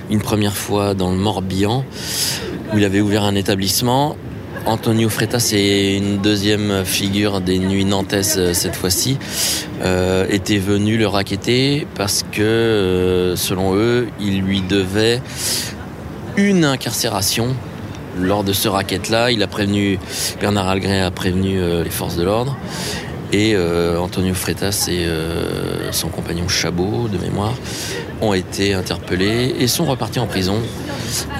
une 0.09 0.21
première 0.21 0.55
fois 0.55 0.93
dans 0.93 1.11
le 1.11 1.17
Morbihan, 1.17 1.83
où 2.73 2.77
il 2.77 2.83
avait 2.83 3.01
ouvert 3.01 3.23
un 3.23 3.35
établissement. 3.35 4.15
Antonio 4.65 5.09
Freitas 5.09 5.51
est 5.53 5.97
une 5.97 6.17
deuxième 6.17 6.85
figure 6.85 7.39
des 7.39 7.59
nuits 7.59 7.85
nantaises 7.85 8.35
euh, 8.37 8.53
cette 8.53 8.75
fois-ci, 8.75 9.17
euh, 9.83 10.25
était 10.29 10.57
venu 10.57 10.97
le 10.97 11.07
raqueter 11.07 11.85
parce 11.95 12.25
que, 12.31 13.33
selon 13.35 13.75
eux, 13.75 14.07
il 14.19 14.41
lui 14.41 14.61
devait 14.61 15.21
une 16.37 16.65
incarcération. 16.65 17.55
Lors 18.17 18.43
de 18.43 18.53
ce 18.53 18.67
racket-là, 18.67 19.31
il 19.31 19.43
a 19.43 19.47
prévenu, 19.47 19.99
Bernard 20.39 20.69
Algret 20.69 21.01
a 21.01 21.11
prévenu 21.11 21.59
euh, 21.59 21.83
les 21.83 21.89
forces 21.89 22.15
de 22.15 22.23
l'ordre. 22.23 22.57
Et 23.33 23.53
euh, 23.55 23.99
Antonio 23.99 24.33
Freitas 24.33 24.87
et 24.89 25.05
euh, 25.05 25.91
son 25.91 26.07
compagnon 26.09 26.47
Chabot, 26.47 27.09
de 27.09 27.17
mémoire, 27.17 27.53
ont 28.21 28.33
été 28.33 28.73
interpellés 28.73 29.55
et 29.59 29.67
sont 29.67 29.85
repartis 29.85 30.19
en 30.19 30.27
prison. 30.27 30.57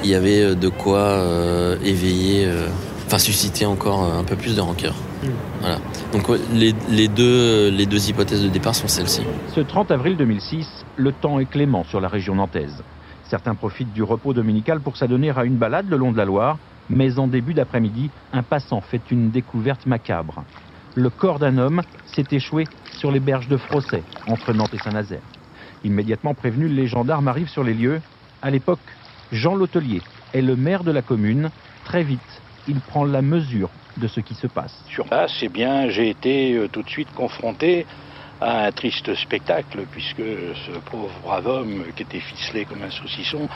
Il 0.04 0.10
y 0.10 0.16
avait 0.16 0.42
euh, 0.42 0.56
de 0.56 0.68
quoi 0.68 1.00
euh, 1.00 1.78
éveiller, 1.84 2.46
euh, 2.46 2.68
enfin 3.06 3.20
susciter 3.20 3.66
encore 3.66 4.04
un 4.04 4.24
peu 4.24 4.36
plus 4.36 4.56
de 4.56 4.62
rancœur. 4.62 4.96
Voilà. 5.62 5.80
Donc 6.12 6.28
les, 6.54 6.76
les 6.90 7.08
deux, 7.08 7.70
les 7.70 7.86
deux 7.86 8.10
hypothèses 8.10 8.44
de 8.44 8.50
départ 8.50 8.76
sont 8.76 8.88
celles-ci. 8.88 9.22
Ce 9.56 9.62
30 9.62 9.92
avril 9.92 10.18
2006, 10.18 10.68
le 10.98 11.12
temps 11.12 11.40
est 11.40 11.46
clément 11.46 11.84
sur 11.86 12.00
la 12.00 12.08
région 12.08 12.36
nantaise. 12.36 12.84
Certains 13.36 13.56
profitent 13.56 13.92
du 13.92 14.02
repos 14.02 14.32
dominical 14.32 14.80
pour 14.80 14.96
s'adonner 14.96 15.30
à 15.30 15.44
une 15.44 15.58
balade 15.58 15.90
le 15.90 15.98
long 15.98 16.14
de 16.14 16.18
la 16.18 16.24
Loire, 16.24 16.58
mais 16.88 17.20
en 17.20 17.28
début 17.28 17.54
d'après-midi, 17.54 18.10
un 18.32 18.44
passant 18.44 18.80
fait 18.80 19.12
une 19.12 19.30
découverte 19.30 19.86
macabre. 19.86 20.46
Le 20.96 21.10
corps 21.10 21.38
d'un 21.38 21.58
homme 21.58 21.82
s'est 22.06 22.24
échoué 22.32 22.64
sur 22.94 23.12
les 23.12 23.20
berges 23.20 23.50
de 23.50 23.58
Frosset, 23.58 24.04
entre 24.28 24.54
Nantes 24.54 24.74
et 24.74 24.78
Saint-Nazaire. 24.78 25.20
Immédiatement 25.84 26.34
prévenu, 26.34 26.70
les 26.70 26.88
gendarmes 26.88 27.28
arrivent 27.28 27.50
sur 27.50 27.66
les 27.66 27.74
lieux. 27.74 28.00
À 28.42 28.52
l'époque, 28.52 28.80
Jean 29.34 29.56
Lotelier 29.56 30.00
est 30.34 30.42
le 30.42 30.56
maire 30.56 30.86
de 30.86 30.92
la 30.92 31.02
commune. 31.02 31.50
Très 31.84 32.04
vite, 32.04 32.42
il 32.70 32.80
prend 32.80 33.04
la 33.04 33.22
mesure 33.22 33.70
de 33.98 34.08
ce 34.08 34.22
qui 34.22 34.36
se 34.36 34.48
passe. 34.48 34.82
Sur 34.88 35.08
place, 35.08 35.40
eh 35.42 35.50
bien, 35.50 35.90
j'ai 35.90 36.10
été 36.10 36.54
euh, 36.54 36.70
tout 36.70 36.84
de 36.84 36.90
suite 36.90 37.14
confronté 37.14 37.86
à 38.42 38.66
un 38.66 38.72
triste 38.72 39.14
spectacle, 39.16 39.86
puisque 39.92 40.18
ce 40.18 40.78
pauvre 40.92 41.14
brave 41.24 41.48
homme 41.48 41.84
qui 41.96 42.04
était 42.04 42.20
ficelé 42.20 42.66
comme 42.66 42.84
un 42.84 42.92
saucisson 42.92 43.48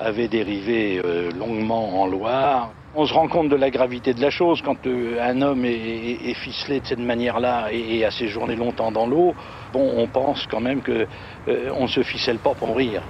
avait 0.00 0.28
dérivé 0.28 1.00
euh, 1.04 1.30
longuement 1.32 2.02
en 2.02 2.06
Loire. 2.06 2.70
On 2.94 3.06
se 3.06 3.12
rend 3.12 3.28
compte 3.28 3.48
de 3.48 3.56
la 3.56 3.70
gravité 3.70 4.14
de 4.14 4.20
la 4.20 4.30
chose 4.30 4.62
quand 4.64 4.86
euh, 4.86 5.18
un 5.20 5.42
homme 5.42 5.64
est, 5.64 6.34
ficelé 6.34 6.80
de 6.80 6.86
cette 6.86 6.98
manière-là 6.98 7.68
et, 7.72 8.04
a 8.04 8.10
séjourné 8.10 8.56
longtemps 8.56 8.90
dans 8.90 9.06
l'eau. 9.06 9.34
Bon, 9.72 9.92
on 9.96 10.06
pense 10.06 10.46
quand 10.50 10.60
même 10.60 10.80
que 10.80 11.06
euh, 11.48 11.86
se 11.88 12.02
ficelle 12.02 12.38
pas 12.38 12.54
pour 12.54 12.76
rire. 12.76 13.02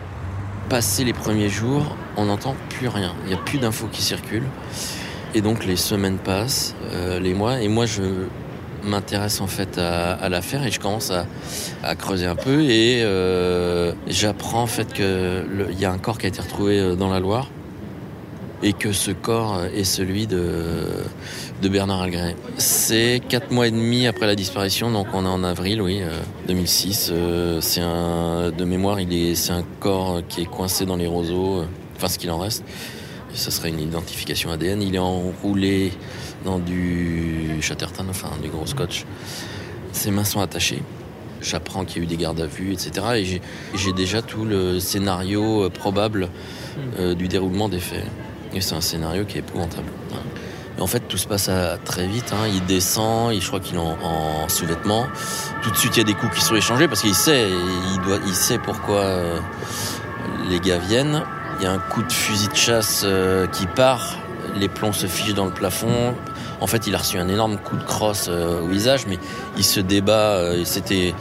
Passé 0.68 1.04
les 1.04 1.12
premiers 1.12 1.48
jours, 1.48 1.96
on 2.16 2.26
n'entend 2.26 2.54
plus 2.68 2.88
rien. 2.88 3.14
Il 3.24 3.28
n'y 3.28 3.34
a 3.34 3.42
plus 3.42 3.58
d'infos 3.58 3.86
qui 3.90 4.02
circulent. 4.02 4.48
Et 5.34 5.40
donc 5.40 5.64
les 5.66 5.76
semaines 5.76 6.18
passent, 6.18 6.74
euh, 6.92 7.20
les 7.20 7.34
mois, 7.34 7.60
et 7.60 7.68
moi 7.68 7.86
je 7.86 8.02
m'intéresse 8.88 9.40
en 9.40 9.46
fait 9.46 9.78
à, 9.78 10.28
l'affaire 10.28 10.66
et 10.66 10.70
je 10.70 10.80
commence 10.80 11.10
à, 11.10 11.94
creuser 11.94 12.26
un 12.26 12.36
peu 12.36 12.62
et 12.64 13.02
euh, 13.02 13.92
j'apprends 14.06 14.62
en 14.62 14.66
fait 14.66 14.92
qu'il 14.92 15.78
y 15.78 15.84
a 15.84 15.90
un 15.90 15.98
corps 15.98 16.18
qui 16.18 16.26
a 16.26 16.28
été 16.28 16.40
retrouvé 16.40 16.78
euh, 16.78 16.94
dans 16.94 17.08
la 17.08 17.20
Loire 17.20 17.48
et 18.62 18.72
que 18.72 18.92
ce 18.92 19.12
corps 19.12 19.62
est 19.72 19.84
celui 19.84 20.26
de, 20.26 21.04
Bernard 21.62 22.02
Algret. 22.02 22.34
C'est 22.56 23.20
quatre 23.28 23.52
mois 23.52 23.68
et 23.68 23.70
demi 23.70 24.08
après 24.08 24.26
la 24.26 24.34
disparition, 24.34 24.90
donc 24.90 25.06
on 25.12 25.24
est 25.24 25.28
en 25.28 25.44
avril, 25.44 25.80
oui, 25.80 26.00
2006. 26.48 27.12
c'est 27.60 27.80
de 27.80 28.64
mémoire, 28.64 28.98
il 28.98 29.12
est, 29.12 29.36
c'est 29.36 29.52
un 29.52 29.62
corps 29.78 30.22
qui 30.28 30.42
est 30.42 30.46
coincé 30.46 30.86
dans 30.86 30.96
les 30.96 31.06
roseaux, 31.06 31.62
enfin 31.96 32.08
ce 32.08 32.18
qu'il 32.18 32.32
en 32.32 32.38
reste. 32.38 32.64
Ce 33.34 33.50
serait 33.50 33.68
une 33.68 33.80
identification 33.80 34.50
ADN. 34.50 34.82
Il 34.82 34.94
est 34.94 34.98
enroulé 34.98 35.92
dans 36.44 36.58
du 36.58 37.58
Chatterton, 37.60 38.06
enfin 38.08 38.30
du 38.42 38.48
gros 38.48 38.66
scotch. 38.66 39.04
Ses 39.92 40.10
mains 40.10 40.24
sont 40.24 40.40
attachées. 40.40 40.82
J'apprends 41.40 41.84
qu'il 41.84 41.98
y 41.98 42.00
a 42.00 42.04
eu 42.04 42.06
des 42.06 42.16
gardes 42.16 42.40
à 42.40 42.46
vue, 42.46 42.72
etc. 42.72 42.90
Et 43.16 43.40
j'ai 43.76 43.92
déjà 43.92 44.22
tout 44.22 44.44
le 44.44 44.80
scénario 44.80 45.64
euh, 45.64 45.70
probable 45.70 46.28
euh, 46.98 47.14
du 47.14 47.28
déroulement 47.28 47.68
des 47.68 47.80
faits. 47.80 48.04
Et 48.54 48.60
c'est 48.60 48.74
un 48.74 48.80
scénario 48.80 49.24
qui 49.24 49.36
est 49.36 49.40
épouvantable. 49.40 49.88
En 50.80 50.86
fait, 50.86 51.00
tout 51.08 51.18
se 51.18 51.26
passe 51.26 51.50
très 51.84 52.06
vite. 52.06 52.32
Hein. 52.32 52.46
Il 52.52 52.64
descend, 52.66 53.34
je 53.34 53.46
crois 53.46 53.58
qu'il 53.58 53.74
est 53.74 53.78
en, 53.78 54.48
sous-vêtements. 54.48 55.06
Tout 55.62 55.70
de 55.70 55.76
suite, 55.76 55.96
il 55.96 55.98
y 55.98 56.02
a 56.02 56.04
des 56.04 56.14
coups 56.14 56.34
qui 56.36 56.40
sont 56.40 56.54
échangés 56.54 56.86
parce 56.86 57.02
qu'il 57.02 57.14
sait, 57.14 57.48
il, 57.48 58.00
doit, 58.02 58.18
il 58.26 58.34
sait 58.34 58.58
pourquoi 58.58 59.00
euh, 59.00 59.40
les 60.48 60.60
gars 60.60 60.78
viennent. 60.78 61.22
Il 61.58 61.64
y 61.64 61.66
a 61.66 61.72
un 61.72 61.78
coup 61.78 62.04
de 62.04 62.12
fusil 62.12 62.46
de 62.46 62.54
chasse 62.54 63.02
euh, 63.04 63.48
qui 63.48 63.66
part, 63.66 64.16
les 64.54 64.68
plombs 64.68 64.92
se 64.92 65.08
figent 65.08 65.34
dans 65.34 65.44
le 65.44 65.50
plafond. 65.50 66.14
En 66.60 66.68
fait, 66.68 66.86
il 66.86 66.94
a 66.94 66.98
reçu 66.98 67.18
un 67.18 67.28
énorme 67.28 67.56
coup 67.56 67.76
de 67.76 67.82
crosse 67.82 68.28
euh, 68.30 68.62
au 68.62 68.68
visage, 68.68 69.06
mais 69.08 69.18
il 69.56 69.64
se 69.64 69.80
débat. 69.80 70.36
Euh, 70.36 70.64
c'était, 70.64 71.14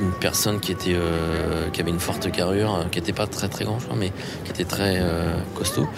une 0.00 0.12
personne 0.20 0.60
qui 0.60 0.72
avait 0.72 1.90
une 1.90 1.98
forte 1.98 2.30
carrure, 2.30 2.86
qui 2.92 3.00
n'était 3.00 3.12
pas 3.12 3.26
très 3.26 3.48
très 3.48 3.64
grand, 3.64 3.80
je 3.80 3.86
mais 3.96 4.12
qui 4.44 4.52
était 4.52 4.64
très 4.64 5.02
costaud. 5.56 5.88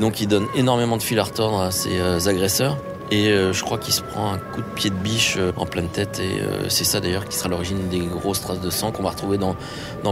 donc, 0.00 0.20
il 0.20 0.28
donne 0.28 0.46
énormément 0.54 0.96
de 0.96 1.02
fil 1.02 1.18
à 1.18 1.24
retordre 1.24 1.60
à 1.60 1.72
ses 1.72 2.28
agresseurs. 2.28 2.78
Et 3.10 3.26
je 3.28 3.62
crois 3.62 3.78
qu'il 3.78 3.94
se 3.94 4.02
prend 4.02 4.32
un 4.32 4.38
coup 4.38 4.60
de 4.60 4.74
pied 4.74 4.90
de 4.90 4.96
biche 4.96 5.38
en 5.56 5.66
pleine 5.66 5.88
tête. 5.88 6.20
Et 6.20 6.40
c'est 6.68 6.84
ça 6.84 7.00
d'ailleurs 7.00 7.24
qui 7.24 7.36
sera 7.36 7.48
l'origine 7.48 7.88
des 7.88 8.00
grosses 8.00 8.40
traces 8.40 8.60
de 8.60 8.70
sang 8.70 8.92
qu'on 8.92 9.02
va 9.02 9.10
retrouver 9.10 9.38
dans 9.38 9.56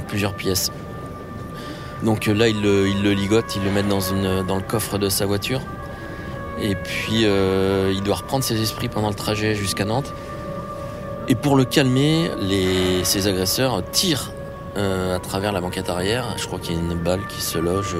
plusieurs 0.00 0.34
pièces. 0.34 0.70
Donc 2.04 2.28
euh, 2.28 2.34
là, 2.34 2.48
il 2.48 2.60
le, 2.60 3.12
ligote, 3.12 3.56
il 3.56 3.64
le 3.64 3.70
met 3.70 3.82
dans, 3.82 3.98
le 4.56 4.62
coffre 4.62 4.98
de 4.98 5.08
sa 5.08 5.26
voiture. 5.26 5.60
Et 6.60 6.74
puis, 6.74 7.24
euh, 7.24 7.92
il 7.94 8.02
doit 8.02 8.16
reprendre 8.16 8.44
ses 8.44 8.60
esprits 8.60 8.88
pendant 8.88 9.08
le 9.08 9.14
trajet 9.14 9.54
jusqu'à 9.54 9.84
Nantes. 9.84 10.12
Et 11.26 11.34
pour 11.34 11.56
le 11.56 11.64
calmer, 11.64 12.30
ses 13.02 13.26
agresseurs 13.26 13.82
tirent 13.90 14.30
euh, 14.76 15.16
à 15.16 15.18
travers 15.18 15.52
la 15.52 15.60
banquette 15.62 15.88
arrière. 15.88 16.26
Je 16.36 16.46
crois 16.46 16.58
qu'il 16.58 16.74
y 16.74 16.76
a 16.76 16.80
une 16.80 16.94
balle 16.94 17.26
qui 17.26 17.40
se 17.40 17.58
loge 17.58 17.96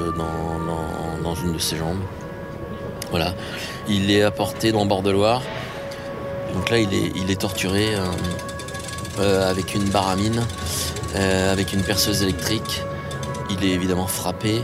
dans, 1.23 1.34
une 1.34 1.54
de 1.54 1.58
ses 1.58 1.76
jambes. 1.76 2.02
Voilà. 3.11 3.34
Il 3.88 4.11
est 4.11 4.23
apporté 4.23 4.73
dans 4.73 4.84
Bord-de-Loire. 4.84 5.40
Donc 6.54 6.70
là, 6.70 6.78
il 6.78 7.30
est, 7.30 7.40
torturé 7.40 7.94
avec 9.18 9.75
une 9.75 9.88
baramine, 9.88 10.42
avec 11.14 11.73
une 11.73 11.82
perceuse 11.82 12.23
électrique. 12.23 12.82
Il 13.50 13.64
est 13.64 13.70
évidemment 13.70 14.06
frappé. 14.06 14.62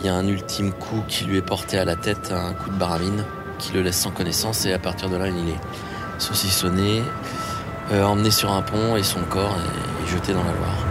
Il 0.00 0.06
y 0.06 0.08
a 0.08 0.14
un 0.14 0.26
ultime 0.26 0.72
coup 0.72 1.02
qui 1.08 1.24
lui 1.24 1.36
est 1.36 1.42
porté 1.42 1.78
à 1.78 1.84
la 1.84 1.96
tête, 1.96 2.32
un 2.32 2.54
coup 2.54 2.70
de 2.70 2.76
baramine, 2.76 3.24
qui 3.58 3.72
le 3.72 3.82
laisse 3.82 3.98
sans 3.98 4.10
connaissance 4.10 4.64
et 4.66 4.72
à 4.72 4.78
partir 4.78 5.10
de 5.10 5.16
là, 5.16 5.28
il 5.28 5.50
est 5.50 5.60
saucissonné, 6.18 7.02
euh, 7.92 8.04
emmené 8.04 8.30
sur 8.30 8.52
un 8.52 8.62
pont 8.62 8.96
et 8.96 9.02
son 9.02 9.20
corps 9.22 9.56
est 10.04 10.10
jeté 10.10 10.32
dans 10.32 10.44
la 10.44 10.52
Loire. 10.52 10.89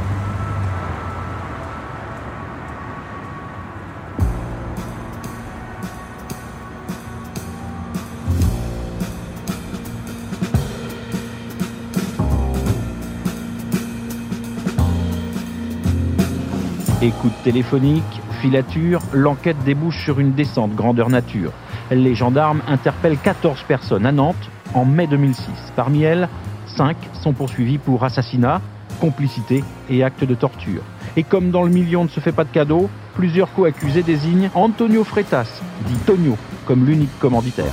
Écoute 17.01 17.31
téléphonique, 17.45 18.03
filature, 18.41 18.99
l'enquête 19.13 19.55
débouche 19.63 20.03
sur 20.03 20.19
une 20.19 20.33
descente 20.33 20.75
grandeur 20.75 21.09
nature. 21.09 21.53
Les 21.91 22.13
gendarmes 22.13 22.61
interpellent 22.67 23.17
14 23.17 23.63
personnes 23.63 24.05
à 24.05 24.11
Nantes 24.11 24.49
en 24.73 24.83
mai 24.83 25.07
2006. 25.07 25.45
Parmi 25.77 26.03
elles, 26.03 26.27
5 26.75 26.97
sont 27.13 27.31
poursuivis 27.31 27.77
pour 27.77 28.03
assassinat, 28.03 28.59
complicité 28.99 29.63
et 29.89 30.03
acte 30.03 30.25
de 30.25 30.35
torture. 30.35 30.81
Et 31.15 31.23
comme 31.23 31.51
dans 31.51 31.63
le 31.63 31.69
million 31.69 32.03
ne 32.03 32.09
se 32.09 32.19
fait 32.19 32.33
pas 32.33 32.43
de 32.43 32.51
cadeau, 32.51 32.89
plusieurs 33.15 33.53
co-accusés 33.53 34.03
désignent 34.03 34.49
Antonio 34.53 35.05
Freitas, 35.05 35.61
dit 35.87 35.97
Tonio, 36.05 36.35
comme 36.65 36.85
l'unique 36.85 37.17
commanditaire. 37.19 37.71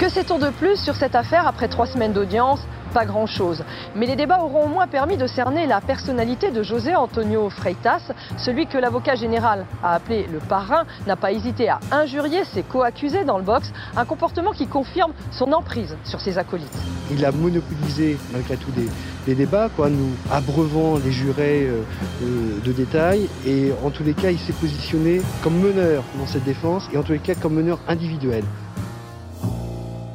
Que 0.00 0.08
sait-on 0.08 0.40
de 0.40 0.50
plus 0.50 0.76
sur 0.76 0.96
cette 0.96 1.14
affaire 1.14 1.46
après 1.46 1.68
trois 1.68 1.86
semaines 1.86 2.12
d'audience? 2.12 2.66
Pas 2.90 3.04
grand-chose. 3.04 3.64
Mais 3.94 4.06
les 4.06 4.16
débats 4.16 4.42
auront 4.42 4.64
au 4.64 4.68
moins 4.68 4.86
permis 4.86 5.16
de 5.16 5.26
cerner 5.26 5.66
la 5.66 5.80
personnalité 5.80 6.50
de 6.50 6.62
José 6.62 6.94
Antonio 6.94 7.48
Freitas, 7.50 8.12
celui 8.36 8.66
que 8.66 8.78
l'avocat 8.78 9.14
général 9.14 9.66
a 9.82 9.94
appelé 9.94 10.26
le 10.30 10.38
parrain, 10.38 10.84
n'a 11.06 11.16
pas 11.16 11.32
hésité 11.32 11.68
à 11.68 11.80
injurier 11.92 12.44
ses 12.44 12.62
co-accusés 12.62 13.24
dans 13.24 13.38
le 13.38 13.44
box, 13.44 13.72
un 13.96 14.04
comportement 14.04 14.52
qui 14.52 14.66
confirme 14.66 15.12
son 15.30 15.52
emprise 15.52 15.96
sur 16.04 16.20
ses 16.20 16.38
acolytes. 16.38 16.68
Il 17.10 17.24
a 17.24 17.32
monopolisé 17.32 18.18
malgré 18.32 18.56
tout 18.56 18.70
des, 18.70 19.34
débats, 19.34 19.68
quoi, 19.76 19.88
nous 19.90 20.10
abreuvant 20.32 20.98
les 20.98 21.12
jurés 21.12 21.68
euh, 21.68 21.82
euh, 22.22 22.58
de 22.64 22.72
détails, 22.72 23.28
et 23.46 23.70
en 23.84 23.90
tous 23.90 24.02
les 24.02 24.12
cas, 24.14 24.32
il 24.32 24.38
s'est 24.40 24.52
positionné 24.52 25.22
comme 25.42 25.56
meneur 25.60 26.02
dans 26.18 26.26
cette 26.26 26.42
défense, 26.42 26.88
et 26.92 26.98
en 26.98 27.02
tous 27.02 27.12
les 27.12 27.20
cas 27.20 27.36
comme 27.36 27.54
meneur 27.54 27.78
individuel. 27.86 28.42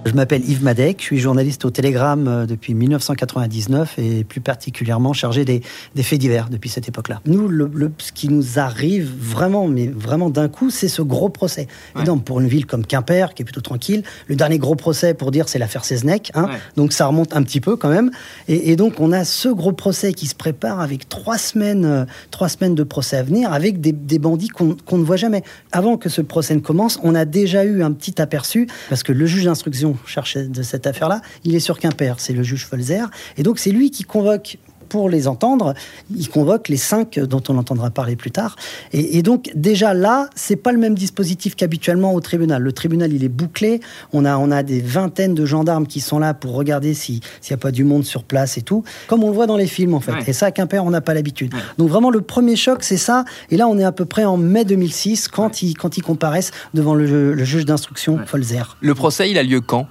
Je 0.06 0.12
m'appelle 0.14 0.48
Yves 0.48 0.64
Madec, 0.64 0.98
je 1.00 1.06
suis 1.06 1.18
journaliste 1.18 1.66
au 1.66 1.72
Télégramme 1.72 2.28
euh, 2.28 2.46
depuis 2.46 2.76
1999 2.76 3.98
et 3.98 4.24
plus 4.24 4.40
particulièrement 4.40 5.14
chargé 5.14 5.46
des, 5.46 5.64
faits 6.04 6.20
divers 6.20 6.48
depuis 6.50 6.70
cette 6.70 6.88
époque-là. 6.88 7.22
Nous, 7.26 7.48
le, 7.48 7.72
ce 7.98 8.12
qui 8.12 8.30
nous 8.30 8.60
arrive 8.60 9.12
vraiment, 9.20 9.68
mais 9.68 9.88
vraiment 9.88 10.30
d'un 10.30 10.48
coup, 10.48 10.70
c'est 10.70 10.90
ce 10.90 11.02
gros 11.02 11.30
procès. 11.30 11.66
Et 12.00 12.04
donc, 12.04 12.24
pour 12.24 12.40
une 12.40 12.48
ville 12.48 12.68
comme 12.68 12.86
Quimper, 12.86 13.34
qui 13.34 13.42
est 13.42 13.46
plutôt 13.46 13.62
tranquille, 13.62 14.04
le 14.28 14.36
dernier 14.36 14.60
gros 14.60 14.76
procès, 14.76 15.16
pour 15.16 15.32
dire, 15.32 15.50
c'est 15.50 15.58
l'affaire 15.58 15.84
Seznec. 15.84 16.32
Hein, 16.36 16.50
Donc, 16.76 16.94
ça 16.94 17.08
remonte 17.08 17.36
un 17.36 17.42
petit 17.42 17.60
peu 17.60 17.76
quand 17.76 17.90
même. 17.90 18.12
Et, 18.48 18.76
donc, 18.76 19.00
on 19.00 19.12
a 19.12 19.26
ce 19.26 19.50
gros 19.50 19.72
procès 19.72 20.14
qui 20.14 20.28
se 20.28 20.36
prépare 20.36 20.82
avec 20.82 21.10
trois 21.10 21.40
semaines, 21.40 21.86
euh, 21.86 22.06
trois 22.30 22.50
semaines 22.50 22.76
de 22.76 22.84
procès 22.84 23.18
à 23.18 23.24
venir, 23.24 23.52
avec 23.52 23.82
des, 23.82 24.20
bandits 24.20 24.50
qu'on 24.50 24.98
ne 24.98 25.04
voit 25.04 25.16
jamais. 25.16 25.42
Avant 25.72 25.98
que 25.98 26.10
ce 26.10 26.22
procès 26.22 26.54
ne 26.54 26.60
commence, 26.60 27.00
on 27.02 27.16
a 27.16 27.26
déjà 27.26 27.66
eu 27.66 27.82
un 27.82 27.92
petit 27.92 28.22
aperçu, 28.22 28.68
parce 28.88 29.02
que 29.02 29.12
le 29.12 29.26
juge 29.26 29.46
d'instruction 29.46 29.95
chercher 30.06 30.44
de 30.44 30.64
cette 30.64 30.88
affaire-là, 30.88 31.22
il 31.44 31.56
est 31.56 31.60
sur 31.60 31.80
Quimper, 31.80 32.20
c'est 32.20 32.34
le 32.34 32.44
juge 32.44 32.66
Folzer. 32.66 33.10
Et 33.38 33.44
donc 33.44 33.60
c'est 33.60 33.72
lui 33.72 33.92
qui 33.92 34.04
convoque 34.04 34.58
pour 34.88 35.10
les 35.10 35.28
entendre, 35.28 35.74
il 36.16 36.30
convoque 36.30 36.70
les 36.70 36.78
cinq 36.78 37.20
dont 37.20 37.42
on 37.50 37.58
entendra 37.58 37.90
parler 37.90 38.16
plus 38.16 38.32
tard. 38.32 38.56
Et, 38.94 39.22
donc 39.22 39.52
déjà 39.56 39.94
là, 39.94 40.30
c'est 40.36 40.56
pas 40.56 40.72
le 40.72 40.78
même 40.78 40.96
dispositif 40.96 41.56
qu'habituellement 41.56 42.14
au 42.14 42.22
tribunal. 42.22 42.62
Le 42.62 42.72
tribunal, 42.72 43.14
il 43.14 43.24
est 43.24 43.30
bouclé. 43.30 43.80
On 44.14 44.26
a, 44.26 44.38
on 44.38 44.52
a 44.52 44.64
des 44.64 44.82
vingtaines 44.82 45.34
de 45.34 45.46
gendarmes 45.46 45.88
qui 45.88 46.00
sont 46.00 46.20
là 46.20 46.34
pour 46.34 46.54
regarder 46.54 46.94
s'il 46.94 47.22
n'y 47.50 47.54
a 47.54 47.58
pas 47.58 47.72
du 47.72 47.84
monde 47.84 48.06
sur 48.06 48.24
place 48.24 48.58
et 48.58 48.62
tout, 48.62 48.84
comme 49.08 49.24
on 49.24 49.30
le 49.30 49.36
voit 49.36 49.48
dans 49.48 49.58
les 49.58 49.68
films 49.68 49.94
en 49.94 50.00
fait. 50.00 50.14
Et 50.28 50.34
ça, 50.34 50.48
à 50.48 50.52
Quimper, 50.52 50.84
on 50.84 50.90
n'a 50.90 51.02
pas 51.02 51.14
l'habitude. 51.14 51.54
Donc 51.78 51.90
vraiment, 51.90 52.10
le 52.10 52.22
premier 52.22 52.56
choc, 52.56 52.84
c'est 52.84 52.98
ça. 52.98 53.26
Et 53.50 53.58
là, 53.58 53.68
on 53.68 53.78
est 53.78 53.84
à 53.84 53.92
peu 53.92 54.06
près 54.06 54.26
en 54.26 54.38
mai 54.38 54.66
2006 54.66 55.28
quand, 55.28 55.62
ils, 55.62 55.76
quand 55.76 55.98
ils 55.98 56.02
comparaissent 56.02 56.52
devant 56.74 56.96
le, 56.96 57.44
juge 57.44 57.66
d'instruction 57.66 58.20
Folzer. 58.26 58.78
Le 58.82 58.96
procès, 58.96 59.30
il 59.30 59.38
a 59.38 59.44
lieu 59.44 59.62
quand? 59.62 59.88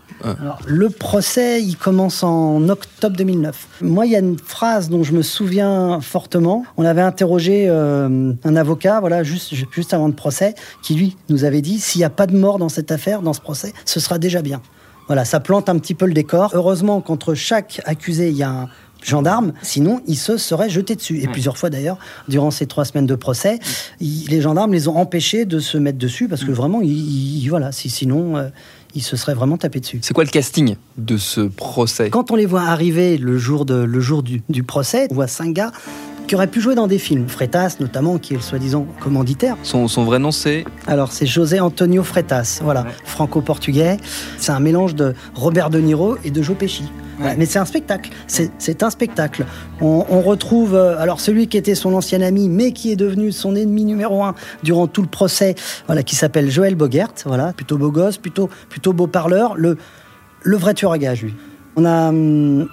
Le 0.67 0.91
procès, 0.91 1.63
il 1.63 1.77
commence 1.77 2.23
en 2.23 2.69
octobre 2.69 3.17
2009. 3.17 3.69
Moi, 3.83 4.07
il 4.07 4.13
y 4.13 4.17
a 4.17 4.21
une 4.21 4.39
phrase 4.39 4.89
dont 4.89 5.03
je 5.03 5.13
me 5.13 5.23
souviens 5.23 6.01
fortement. 6.01 6.65
On 6.77 6.85
avait 6.85 7.03
interrogé 7.03 7.67
euh, 7.69 8.33
un 8.45 8.57
avocat, 8.57 9.01
voilà, 9.01 9.23
juste, 9.23 9.55
juste 9.73 9.93
avant 9.93 10.07
le 10.07 10.15
procès, 10.15 10.55
qui 10.83 10.95
lui 10.95 11.17
nous 11.29 11.45
avait 11.45 11.63
dit 11.63 11.79
s'il 11.79 12.01
n'y 12.01 12.05
a 12.05 12.11
pas 12.11 12.27
de 12.27 12.37
mort 12.37 12.59
dans 12.59 12.69
cette 12.69 12.91
affaire, 12.91 13.23
dans 13.23 13.33
ce 13.33 13.41
procès, 13.41 13.73
ce 13.85 14.01
sera 14.01 14.19
déjà 14.19 14.43
bien. 14.43 14.63
Voilà, 15.07 15.25
ça 15.25 15.41
plante 15.41 15.69
un 15.69 15.79
petit 15.79 15.95
peu 15.95 16.07
le 16.07 16.15
décor. 16.15 16.51
Heureusement 16.55 17.01
qu'entre 17.01 17.35
chaque 17.35 17.83
accusé, 17.85 18.31
il 18.31 18.37
y 18.37 18.43
a 18.43 18.51
un 18.51 18.69
gendarme, 19.03 19.53
sinon 19.63 20.01
il 20.07 20.17
se 20.17 20.39
serait 20.39 20.71
jeté 20.71 20.95
dessus. 20.95 21.21
Et 21.23 21.29
plusieurs 21.29 21.59
fois 21.59 21.71
d'ailleurs, 21.71 21.99
durant 22.29 22.51
ces 22.51 22.67
trois 22.67 22.85
semaines 22.85 23.07
de 23.07 23.15
procès, 23.15 23.59
les 24.01 24.41
gendarmes 24.41 24.73
les 24.73 24.89
ont 24.89 24.97
empêchés 24.97 25.45
de 25.45 25.59
se 25.59 25.77
mettre 25.77 25.99
dessus 25.99 26.27
parce 26.27 26.45
que 26.45 26.51
mm. 26.51 26.55
vraiment, 26.55 26.81
voilà, 27.51 27.71
si, 27.73 27.91
sinon, 27.91 28.37
euh, 28.37 28.49
il 28.95 29.03
se 29.03 29.17
serait 29.17 29.35
vraiment 29.35 29.57
tapé 29.57 29.81
dessus. 29.81 29.99
C'est 30.03 30.15
quoi 30.15 30.25
le 30.25 30.31
casting 30.31 30.77
de 30.97 31.17
ce 31.17 31.41
procès? 31.41 32.11
Quand 32.11 32.31
on 32.31 32.37
les 32.37 32.47
voit 32.47 32.63
arriver 32.63 33.19
le 33.19 33.39
jour, 33.39 33.65
de, 33.65 33.75
le 33.75 34.01
jour 34.01 34.23
du, 34.23 34.63
procès, 34.63 35.09
on 35.11 35.15
voit 35.15 35.27
cinq 35.27 35.53
gars 35.53 35.73
qui 36.27 36.35
aurait 36.35 36.47
pu 36.47 36.61
jouer 36.61 36.75
dans 36.75 36.87
des 36.87 36.99
films. 36.99 37.29
Freitas, 37.29 37.77
notamment, 37.81 38.19
qui 38.19 38.35
est 38.35 38.37
le 38.37 38.43
soi-disant 38.43 38.87
commanditaire. 39.01 39.57
Son, 39.63 39.89
son 39.89 40.05
vrai 40.05 40.19
nom, 40.19 40.31
c'est 40.31 40.65
Alors, 40.87 41.13
c'est 41.13 41.27
José 41.27 41.61
Antonio 41.61 42.03
Freitas, 42.03 42.61
voilà, 42.63 42.87
franco-portugais. 43.05 43.99
C'est 44.39 44.53
un 44.53 44.61
mélange 44.61 44.95
de 44.95 45.15
Robert 45.35 45.71
De 45.71 45.81
Niro 45.81 46.17
et 46.25 46.31
de 46.31 46.43
Joe 46.43 46.57
Pesci. 46.57 46.85
Mais 47.39 47.47
c'est 47.47 47.61
un 47.61 47.65
spectacle. 47.65 48.11
C'est 48.27 48.51
c'est 48.59 48.83
un 48.83 48.91
spectacle. 48.91 49.47
On, 49.81 50.05
on 50.09 50.21
retrouve 50.21 50.75
euh, 50.75 50.99
alors 50.99 51.21
celui 51.21 51.47
qui 51.47 51.57
était 51.57 51.77
son 51.77 51.95
ancien 51.95 52.21
ami, 52.23 52.49
mais 52.49 52.73
qui 52.73 52.91
est 52.91 52.97
devenu 52.97 53.31
son 53.31 53.55
ennemi 53.55 53.85
numéro 53.85 54.25
un 54.25 54.35
durant 54.65 54.89
tout 54.89 55.03
le 55.03 55.07
procès. 55.09 55.55
Voilà, 55.87 56.03
qui 56.03 56.17
s'appelle 56.17 56.51
Joël 56.51 56.75
Bogert. 56.75 57.13
Voilà, 57.25 57.53
plutôt 57.53 57.79
beau 57.79 57.93
gosse, 57.93 58.19
plutôt 58.19 58.51
plutôt 58.69 58.93
beau 58.93 59.07
parleur. 59.07 59.55
Le 59.57 59.77
le 60.43 60.57
vrai 60.57 60.75
tueur 60.75 60.91
à 60.91 60.99
gage, 60.99 61.23
lui. 61.23 61.35
On 61.77 61.85
a 61.85 62.09
hum, 62.09 62.69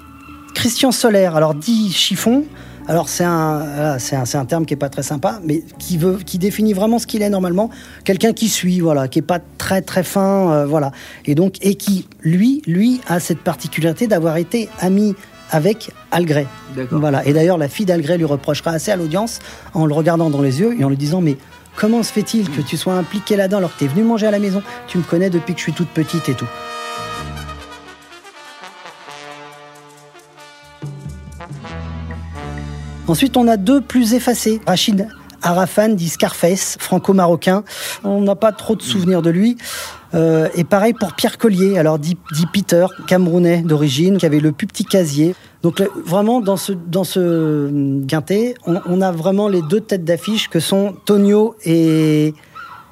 Christian 0.56 0.92
Solaire, 0.92 1.36
alors 1.36 1.54
dit 1.54 1.92
chiffon. 1.92 2.46
Alors 2.92 3.08
c'est 3.08 3.24
un, 3.24 3.98
c'est 4.00 4.18
un, 4.18 4.26
c'est 4.26 4.38
un 4.38 4.44
terme 4.44 4.66
qui 4.66 4.74
est 4.74 4.78
pas 4.78 4.90
très 4.90 5.02
sympa, 5.02 5.40
mais 5.46 5.64
qui 5.80 5.98
veut, 5.98 6.18
qui 6.26 6.38
définit 6.38 6.74
vraiment 6.74 7.00
ce 7.00 7.08
qu'il 7.08 7.22
est 7.22 7.30
normalement. 7.30 7.70
Quelqu'un 8.04 8.34
qui 8.34 8.50
suit, 8.50 8.82
voilà, 8.82 9.08
qui 9.08 9.20
est 9.20 9.22
pas 9.22 9.40
très 9.58 9.82
très 9.82 10.04
fin, 10.04 10.52
euh, 10.52 10.66
voilà, 10.66 10.92
et 11.24 11.34
donc 11.34 11.56
et 11.62 11.76
qui 11.76 12.06
lui, 12.20 12.62
lui 12.68 13.00
a 13.08 13.22
cette 13.22 13.40
particularité 13.40 14.08
d'avoir 14.08 14.36
été 14.36 14.68
ami 14.82 15.16
avec 15.52 15.92
Algret. 16.12 16.48
Voilà. 16.92 17.26
Et 17.26 17.32
d'ailleurs 17.32 17.58
la 17.58 17.70
fille 17.70 17.86
d'Algret 17.86 18.18
lui 18.18 18.26
reprochera 18.26 18.72
assez 18.72 18.92
à 18.92 18.98
l'audience 18.98 19.40
en 19.74 19.86
le 19.86 19.94
regardant 19.94 20.30
dans 20.30 20.42
les 20.42 20.60
yeux 20.60 20.76
et 20.78 20.84
en 20.84 20.90
lui 20.90 20.98
disant 20.98 21.22
mais 21.22 21.38
comment 21.78 22.04
se 22.04 22.12
fait-il 22.12 22.50
que 22.50 22.60
tu 22.60 22.76
sois 22.76 22.96
impliqué 22.96 23.38
là-dedans 23.38 23.60
alors 23.60 23.74
que 23.74 23.80
tu 23.80 23.86
es 23.86 23.88
venu 23.88 24.04
manger 24.04 24.28
à 24.28 24.32
la 24.32 24.40
maison, 24.40 24.62
tu 24.90 24.98
me 24.98 25.04
connais 25.04 25.30
depuis 25.30 25.54
que 25.54 25.60
je 25.60 25.64
suis 25.64 25.74
toute 25.74 25.88
petite 25.92 26.28
et 26.28 26.34
tout. 26.34 26.48
Ensuite, 33.12 33.36
on 33.36 33.50
a 33.50 33.58
deux 33.58 33.82
plus 33.82 34.14
effacés. 34.14 34.62
Rachid 34.66 35.10
Arafan, 35.42 35.90
dit 35.90 36.08
Scarface, 36.08 36.78
franco-marocain. 36.80 37.66
On 38.06 38.22
n'a 38.22 38.36
pas 38.36 38.54
trop 38.54 38.78
de 38.78 38.82
souvenirs 38.82 39.22
de 39.22 39.30
lui. 39.30 39.58
Euh, 40.14 40.48
et 40.56 40.64
pareil 40.64 40.94
pour 40.94 41.12
Pierre 41.12 41.38
Collier, 41.38 41.78
alors 41.78 42.00
dit, 42.00 42.16
Peter, 42.54 42.86
camerounais 43.08 43.64
d'origine, 43.64 44.18
qui 44.18 44.26
avait 44.26 44.40
le 44.40 44.54
plus 44.54 44.66
petit 44.66 44.86
casier. 44.86 45.36
Donc 45.62 45.84
vraiment, 46.06 46.40
dans 46.40 46.56
ce, 46.56 46.72
dans 46.72 47.04
quintet, 48.08 48.54
on, 48.66 49.02
a 49.02 49.12
vraiment 49.12 49.50
les 49.50 49.62
deux 49.62 49.82
têtes 49.82 50.06
d'affiche 50.06 50.50
que 50.50 50.62
sont 50.62 50.96
Tonio 51.04 51.56
et 51.66 52.34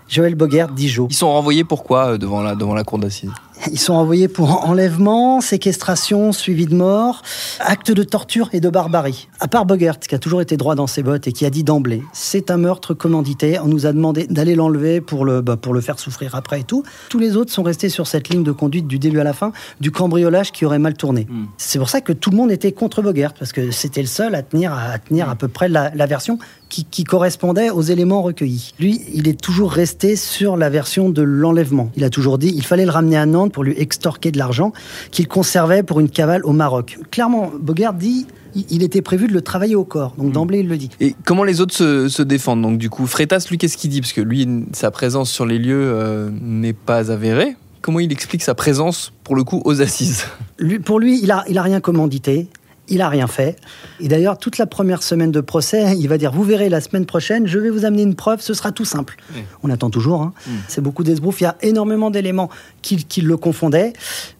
Joël 0.10 0.36
Bogert, 0.36 0.68
Dijon. 0.68 1.08
Ils 1.10 1.16
sont 1.16 1.32
renvoyés 1.32 1.64
pourquoi 1.64 2.08
euh, 2.08 2.18
devant 2.18 2.42
la, 2.42 2.56
devant 2.56 2.74
la 2.74 2.84
cour 2.84 2.98
d'assises? 2.98 3.32
Ils 3.72 3.80
sont 3.80 3.94
envoyés 3.94 4.28
pour 4.28 4.68
enlèvement, 4.68 5.42
séquestration, 5.42 6.32
suivi 6.32 6.66
de 6.66 6.76
mort, 6.76 7.22
acte 7.60 7.92
de 7.92 8.04
torture 8.04 8.50
et 8.54 8.60
de 8.60 8.70
barbarie. 8.70 9.28
À 9.40 9.48
part 9.48 9.66
Bogert, 9.66 10.00
qui 10.00 10.16
a 10.16 10.20
toujours 10.20 10.42
été 10.42 10.58
droit 10.58 10.76
dans 10.76 10.88
ses 10.88 11.04
bottes 11.04 11.28
et 11.28 11.32
qui 11.32 11.46
a 11.46 11.50
dit 11.50 11.64
d'emblée, 11.64 12.04
c'est 12.14 12.52
un 12.52 12.58
meurtre 12.58 12.94
commandité, 12.94 13.60
on 13.60 13.68
nous 13.68 13.86
a 13.86 13.94
demandé 13.94 14.28
d'aller 14.28 14.56
l'enlever 14.56 15.02
pour 15.02 15.26
le, 15.26 15.42
bah, 15.42 15.58
pour 15.58 15.74
le 15.74 15.82
faire 15.82 16.00
souffrir 16.00 16.36
après 16.36 16.62
et 16.62 16.64
tout. 16.64 16.84
Tous 17.10 17.20
les 17.20 17.36
autres 17.36 17.52
sont 17.52 17.64
restés 17.64 17.90
sur 17.90 18.08
cette 18.08 18.30
ligne 18.30 18.44
de 18.44 18.52
conduite 18.52 18.88
du 18.88 19.00
début 19.00 19.20
à 19.20 19.24
la 19.24 19.34
fin, 19.34 19.52
du 19.80 19.92
cambriolage 19.92 20.52
qui 20.52 20.66
aurait 20.66 20.80
mal 20.80 20.96
tourné. 20.96 21.28
C'est 21.58 21.80
pour 21.80 21.90
ça 21.90 22.02
que 22.02 22.14
tout 22.14 22.32
le 22.32 22.38
monde 22.38 22.52
était 22.52 22.72
contre 22.72 23.02
Bogert, 23.02 23.34
parce 23.34 23.52
que 23.52 23.72
c'était 23.72 24.02
le 24.02 24.08
seul 24.08 24.36
à 24.36 24.44
tenir 24.44 24.74
à, 24.74 24.98
tenir 25.00 25.30
à 25.30 25.36
peu 25.36 25.48
près 25.48 25.70
la, 25.70 25.92
la 25.94 26.06
version 26.06 26.40
qui, 26.70 26.86
qui 26.86 27.04
correspondait 27.04 27.70
aux 27.70 27.82
éléments 27.82 28.22
recueillis. 28.22 28.74
Lui, 28.80 29.02
il 29.14 29.28
est 29.28 29.40
toujours 29.40 29.72
resté 29.72 30.16
sur 30.16 30.58
la 30.58 30.70
version 30.70 31.10
de 31.10 31.22
l'enlèvement. 31.22 31.92
Il 31.96 32.04
a 32.04 32.10
toujours 32.10 32.38
dit 32.38 32.52
il 32.56 32.64
fallait 32.64 32.86
le 32.86 32.92
ramener 32.92 33.18
à 33.18 33.26
Nantes 33.26 33.52
pour 33.52 33.59
lui 33.64 33.74
extorquer 33.78 34.32
de 34.32 34.38
l'argent 34.38 34.74
qu'il 35.12 35.28
conservait 35.28 35.84
pour 35.84 36.00
une 36.00 36.10
cavale 36.10 36.44
au 36.46 36.52
Maroc. 36.54 36.98
Clairement, 37.12 37.52
Bogert 37.60 37.94
dit 37.94 38.26
il- 38.56 38.82
était 38.84 39.02
prévu 39.02 39.28
de 39.28 39.34
le 39.34 39.42
travailler 39.42 39.76
au 39.76 39.84
corps. 39.84 40.16
Donc 40.18 40.32
d'emblée, 40.32 40.60
il 40.60 40.68
le 40.68 40.78
dit. 40.78 40.90
Et 41.00 41.16
comment 41.26 41.44
les 41.44 41.62
autres 41.62 41.76
se, 41.76 42.10
se 42.10 42.24
défendent 42.24 42.62
Donc 42.64 42.78
du 42.80 42.90
coup, 42.90 43.06
Freitas, 43.06 43.46
lui, 43.50 43.58
qu'est-ce 43.58 43.78
qu'il 43.78 43.92
dit? 43.92 44.02
Parce 44.02 44.14
que 44.14 44.22
lui, 44.22 44.48
sa 44.74 44.90
présence 44.92 45.30
sur 45.30 45.46
les 45.46 45.60
lieux 45.60 45.92
euh, 45.94 46.30
n'est 46.42 46.74
pas 46.74 47.12
avérée. 47.12 47.56
Comment 47.82 48.00
il 48.00 48.12
explique 48.12 48.42
sa 48.42 48.56
présence, 48.56 49.14
pour 49.24 49.36
le 49.36 49.44
coup, 49.44 49.62
aux 49.66 49.82
assises? 49.82 50.26
Lui- 50.58 50.80
pour 50.80 51.00
lui, 51.00 51.20
il 51.22 51.32
a, 51.32 51.46
il 51.48 51.58
a 51.58 51.62
rien 51.62 51.80
commandité. 51.80 52.48
Il 52.90 53.02
a 53.02 53.10
rien 53.10 53.28
fait. 53.28 53.56
Et 54.00 54.08
d'ailleurs, 54.08 54.38
toute 54.38 54.58
la 54.58 54.66
première 54.66 55.04
semaine 55.04 55.32
de 55.32 55.42
procès, 55.42 55.96
il 55.98 56.08
va 56.08 56.18
dire 56.18 56.32
Vous 56.32 56.44
verrez 56.44 56.70
la 56.70 56.82
semaine 56.82 57.06
prochaine, 57.06 57.46
je 57.48 57.60
vais 57.60 57.70
vous 57.70 57.86
amener 57.86 58.02
une 58.02 58.16
preuve, 58.16 58.42
ce 58.42 58.54
sera 58.54 58.72
tout 58.72 58.86
simple. 58.86 59.18
On 59.64 59.70
attend 59.70 59.90
toujours. 59.90 60.22
hein. 60.22 60.34
C'est 60.68 60.82
beaucoup 60.82 61.04
d'esbrouf. 61.04 61.42
Il 61.42 61.44
y 61.44 61.48
a 61.48 61.56
énormément 61.62 62.10
d'éléments 62.12 62.50
qui, 62.82 62.98
qui 63.06 63.22
le 63.22 63.38
confondaient. 63.38 63.94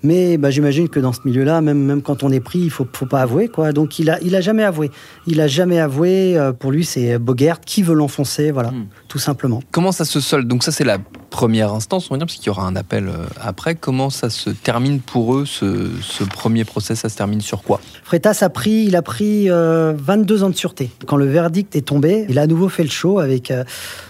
Mais 0.04 0.38
bah, 0.38 0.50
j'imagine 0.50 0.90
que 0.90 1.00
dans 1.00 1.14
ce 1.14 1.20
milieu-là, 1.26 1.62
même, 1.62 1.80
même 1.80 2.02
quand 2.02 2.24
on 2.24 2.32
est 2.32 2.40
pris, 2.40 2.60
il 2.60 2.70
faut, 2.72 2.88
faut 2.92 3.06
pas 3.06 3.22
avouer. 3.22 3.48
Quoi. 3.48 3.72
Donc 3.72 4.00
il 4.00 4.10
a, 4.10 4.20
il 4.22 4.36
a 4.36 4.42
jamais 4.42 4.64
avoué. 4.64 4.92
Il 5.28 5.40
a 5.42 5.48
jamais 5.48 5.80
avoué. 5.80 6.38
Euh, 6.38 6.52
Pour 6.52 6.72
lui, 6.72 6.86
c'est 6.86 7.18
Bogert 7.20 7.60
qui 7.62 7.84
veut 7.84 7.94
l'enfoncer. 7.96 8.52
Voilà, 8.52 8.72
tout 9.08 9.20
simplement. 9.20 9.62
Comment 9.72 9.92
ça 9.92 10.06
se 10.06 10.20
solde? 10.20 10.48
Donc 10.48 10.64
ça, 10.64 10.72
c'est 10.72 10.84
la 10.84 10.98
première 11.30 11.74
instance, 11.74 12.10
on 12.10 12.16
va 12.16 12.18
dire, 12.18 12.26
parce 12.26 12.38
qu'il 12.38 12.48
y 12.48 12.50
aura 12.50 12.66
un 12.66 12.76
appel 12.76 13.08
euh, 13.08 13.26
après. 13.40 13.76
Comment 13.76 14.10
ça 14.10 14.30
se 14.30 14.50
termine 14.50 15.00
pour 15.00 15.36
eux, 15.36 15.46
ce, 15.46 15.90
ce 16.02 16.24
premier 16.24 16.66
procès? 16.66 16.96
Ça 16.96 17.10
se 17.10 17.16
termine 17.16 17.42
sur 17.42 17.62
quoi? 17.62 17.80
Freitas 18.04 18.39
il 18.66 18.96
a 18.96 19.02
pris 19.02 19.50
euh, 19.50 19.94
22 19.98 20.44
ans 20.44 20.50
de 20.50 20.56
sûreté. 20.56 20.90
Quand 21.06 21.18
le 21.18 21.26
verdict 21.26 21.76
est 21.76 21.82
tombé, 21.82 22.26
il 22.30 22.40
a 22.40 22.44
à 22.44 22.48
nouveau 22.48 22.70
fait 22.70 22.84
le 22.84 22.90
show 22.90 23.20
avec, 23.20 23.52
euh, 23.52 23.64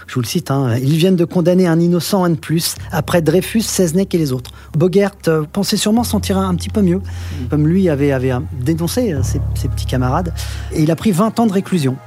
je 0.07 0.15
vous 0.15 0.21
le 0.21 0.25
cite, 0.25 0.51
hein, 0.51 0.75
ils 0.81 0.97
viennent 0.97 1.15
de 1.15 1.25
condamner 1.25 1.67
un 1.67 1.79
innocent 1.79 2.23
un 2.23 2.31
de 2.31 2.35
plus, 2.35 2.75
après 2.91 3.21
Dreyfus, 3.21 3.61
Seznec 3.61 4.13
et 4.15 4.17
les 4.17 4.31
autres. 4.31 4.51
Bogert 4.77 5.11
euh, 5.27 5.43
pensait 5.51 5.77
sûrement 5.77 6.03
s'en 6.03 6.19
tirer 6.19 6.39
un 6.39 6.55
petit 6.55 6.69
peu 6.69 6.81
mieux, 6.81 7.01
comme 7.49 7.67
lui 7.67 7.89
avait, 7.89 8.11
euh, 8.11 8.39
dénoncé 8.59 9.13
euh, 9.13 9.23
ses, 9.23 9.39
ses 9.55 9.67
petits 9.67 9.85
camarades, 9.85 10.33
et 10.71 10.81
il 10.81 10.91
a 10.91 10.95
pris 10.95 11.11
20 11.11 11.39
ans 11.39 11.45
de 11.45 11.53
réclusion. 11.53 11.97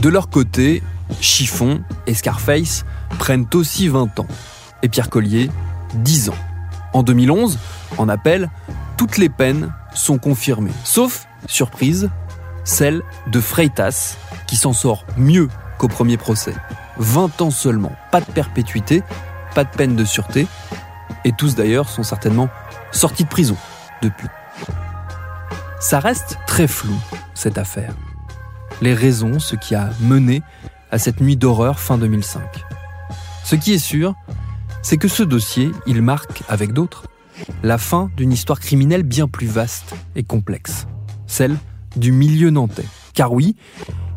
De 0.00 0.08
leur 0.08 0.30
côté, 0.30 0.82
Chiffon 1.20 1.80
et 2.06 2.14
Scarface 2.14 2.84
prennent 3.18 3.46
aussi 3.54 3.88
20 3.88 4.20
ans. 4.20 4.26
Et 4.82 4.88
Pierre 4.88 5.10
Collier, 5.10 5.50
10 5.96 6.30
ans. 6.30 6.38
En 6.92 7.02
2011, 7.02 7.58
en 7.98 8.08
appel, 8.08 8.50
toutes 8.96 9.18
les 9.18 9.28
peines 9.28 9.70
sont 9.94 10.18
confirmées. 10.18 10.72
Sauf, 10.84 11.26
surprise, 11.46 12.10
celle 12.64 13.02
de 13.28 13.40
Freitas, 13.40 14.16
qui 14.46 14.56
s'en 14.56 14.72
sort 14.72 15.04
mieux 15.16 15.48
qu'au 15.78 15.88
premier 15.88 16.16
procès. 16.16 16.54
20 16.98 17.40
ans 17.42 17.50
seulement, 17.50 17.92
pas 18.10 18.20
de 18.20 18.30
perpétuité, 18.30 19.02
pas 19.54 19.64
de 19.64 19.70
peine 19.70 19.96
de 19.96 20.04
sûreté. 20.04 20.46
Et 21.24 21.32
tous 21.32 21.54
d'ailleurs 21.54 21.88
sont 21.88 22.02
certainement 22.02 22.48
sortis 22.92 23.24
de 23.24 23.28
prison 23.28 23.56
depuis. 24.02 24.28
Ça 25.80 26.00
reste 26.00 26.38
très 26.46 26.66
flou, 26.66 26.96
cette 27.34 27.58
affaire 27.58 27.94
les 28.80 28.94
raisons, 28.94 29.38
ce 29.38 29.56
qui 29.56 29.74
a 29.74 29.90
mené 30.00 30.42
à 30.90 30.98
cette 30.98 31.20
nuit 31.20 31.36
d'horreur 31.36 31.78
fin 31.78 31.98
2005. 31.98 32.42
Ce 33.44 33.56
qui 33.56 33.72
est 33.72 33.78
sûr, 33.78 34.14
c'est 34.82 34.96
que 34.96 35.08
ce 35.08 35.22
dossier, 35.22 35.70
il 35.86 36.02
marque, 36.02 36.42
avec 36.48 36.72
d'autres, 36.72 37.04
la 37.62 37.78
fin 37.78 38.10
d'une 38.16 38.32
histoire 38.32 38.60
criminelle 38.60 39.02
bien 39.02 39.28
plus 39.28 39.46
vaste 39.46 39.94
et 40.16 40.22
complexe, 40.22 40.86
celle 41.26 41.56
du 41.96 42.12
milieu 42.12 42.50
nantais. 42.50 42.86
Car 43.14 43.32
oui, 43.32 43.56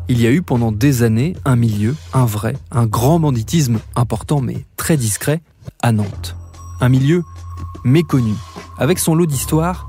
il 0.08 0.20
y 0.20 0.26
a 0.26 0.30
eu 0.30 0.42
pendant 0.42 0.72
des 0.72 1.02
années 1.02 1.34
un 1.44 1.56
milieu, 1.56 1.96
un 2.12 2.26
vrai, 2.26 2.56
un 2.70 2.86
grand 2.86 3.18
banditisme 3.18 3.78
important 3.96 4.40
mais 4.40 4.66
très 4.76 4.96
discret 4.96 5.40
à 5.82 5.92
Nantes. 5.92 6.36
Un 6.80 6.88
milieu 6.88 7.22
méconnu, 7.84 8.34
avec 8.78 8.98
son 8.98 9.14
lot 9.14 9.26
d'histoires 9.26 9.88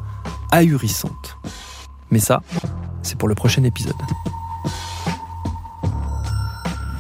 ahurissantes. 0.52 1.38
Mais 2.12 2.20
ça, 2.20 2.42
c'est 3.02 3.18
pour 3.18 3.28
le 3.28 3.36
prochain 3.36 3.64
épisode. 3.64 3.96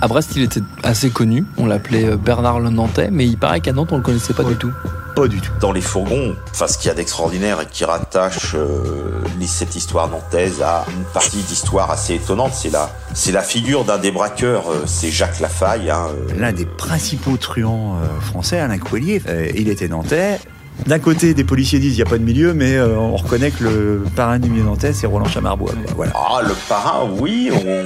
À 0.01 0.07
Brest, 0.07 0.33
il 0.35 0.43
était 0.43 0.61
assez 0.83 1.09
connu. 1.09 1.45
On 1.57 1.65
l'appelait 1.65 2.05
euh, 2.05 2.17
Bernard 2.17 2.59
le 2.59 2.69
Nantais, 2.69 3.09
mais 3.11 3.25
il 3.25 3.37
paraît 3.37 3.61
qu'à 3.61 3.71
Nantes, 3.71 3.91
on 3.91 3.97
le 3.97 4.03
connaissait 4.03 4.33
pas 4.33 4.43
du 4.43 4.55
tout. 4.55 4.71
Pas 5.15 5.27
du 5.27 5.39
tout. 5.39 5.51
Dans 5.61 5.71
les 5.71 5.81
fourgons, 5.81 6.35
enfin, 6.51 6.67
ce 6.67 6.77
qu'il 6.77 6.87
y 6.89 6.91
a 6.91 6.93
d'extraordinaire 6.93 7.61
et 7.61 7.65
qui 7.65 7.85
rattache 7.85 8.53
euh, 8.55 9.21
cette 9.47 9.75
histoire 9.75 10.09
nantaise 10.09 10.61
à 10.61 10.85
une 10.89 11.03
partie 11.05 11.37
d'histoire 11.37 11.89
assez 11.91 12.15
étonnante, 12.15 12.51
c'est 12.53 12.71
la, 12.71 12.89
c'est 13.13 13.31
la 13.31 13.41
figure 13.41 13.85
d'un 13.85 13.97
des 13.97 14.11
braqueurs, 14.11 14.69
euh, 14.69 14.83
c'est 14.85 15.11
Jacques 15.11 15.39
Lafaille. 15.39 15.89
Hein, 15.89 16.07
euh, 16.09 16.33
L'un 16.37 16.51
des 16.51 16.65
principaux 16.65 17.37
truands 17.37 17.95
euh, 17.95 18.19
français, 18.19 18.59
Alain 18.59 18.77
Couelier, 18.77 19.21
euh, 19.27 19.47
il 19.55 19.69
était 19.69 19.87
nantais. 19.87 20.39
D'un 20.87 20.99
côté, 20.99 21.33
des 21.33 21.45
policiers 21.45 21.79
disent 21.79 21.93
il 21.93 22.01
n'y 22.03 22.07
a 22.07 22.09
pas 22.09 22.17
de 22.17 22.23
milieu, 22.23 22.53
mais 22.53 22.75
euh, 22.75 22.97
on 22.97 23.15
reconnaît 23.15 23.51
que 23.51 23.63
le 23.63 24.03
parrain 24.15 24.39
du 24.39 24.49
milieu 24.49 24.65
nantais, 24.65 24.91
c'est 24.91 25.07
Roland 25.07 25.25
Chamarbois. 25.29 25.71
quoi. 25.71 25.93
Voilà. 25.95 26.11
Ah, 26.15 26.41
le 26.41 26.53
parrain, 26.67 27.07
oui, 27.17 27.49
on, 27.53 27.85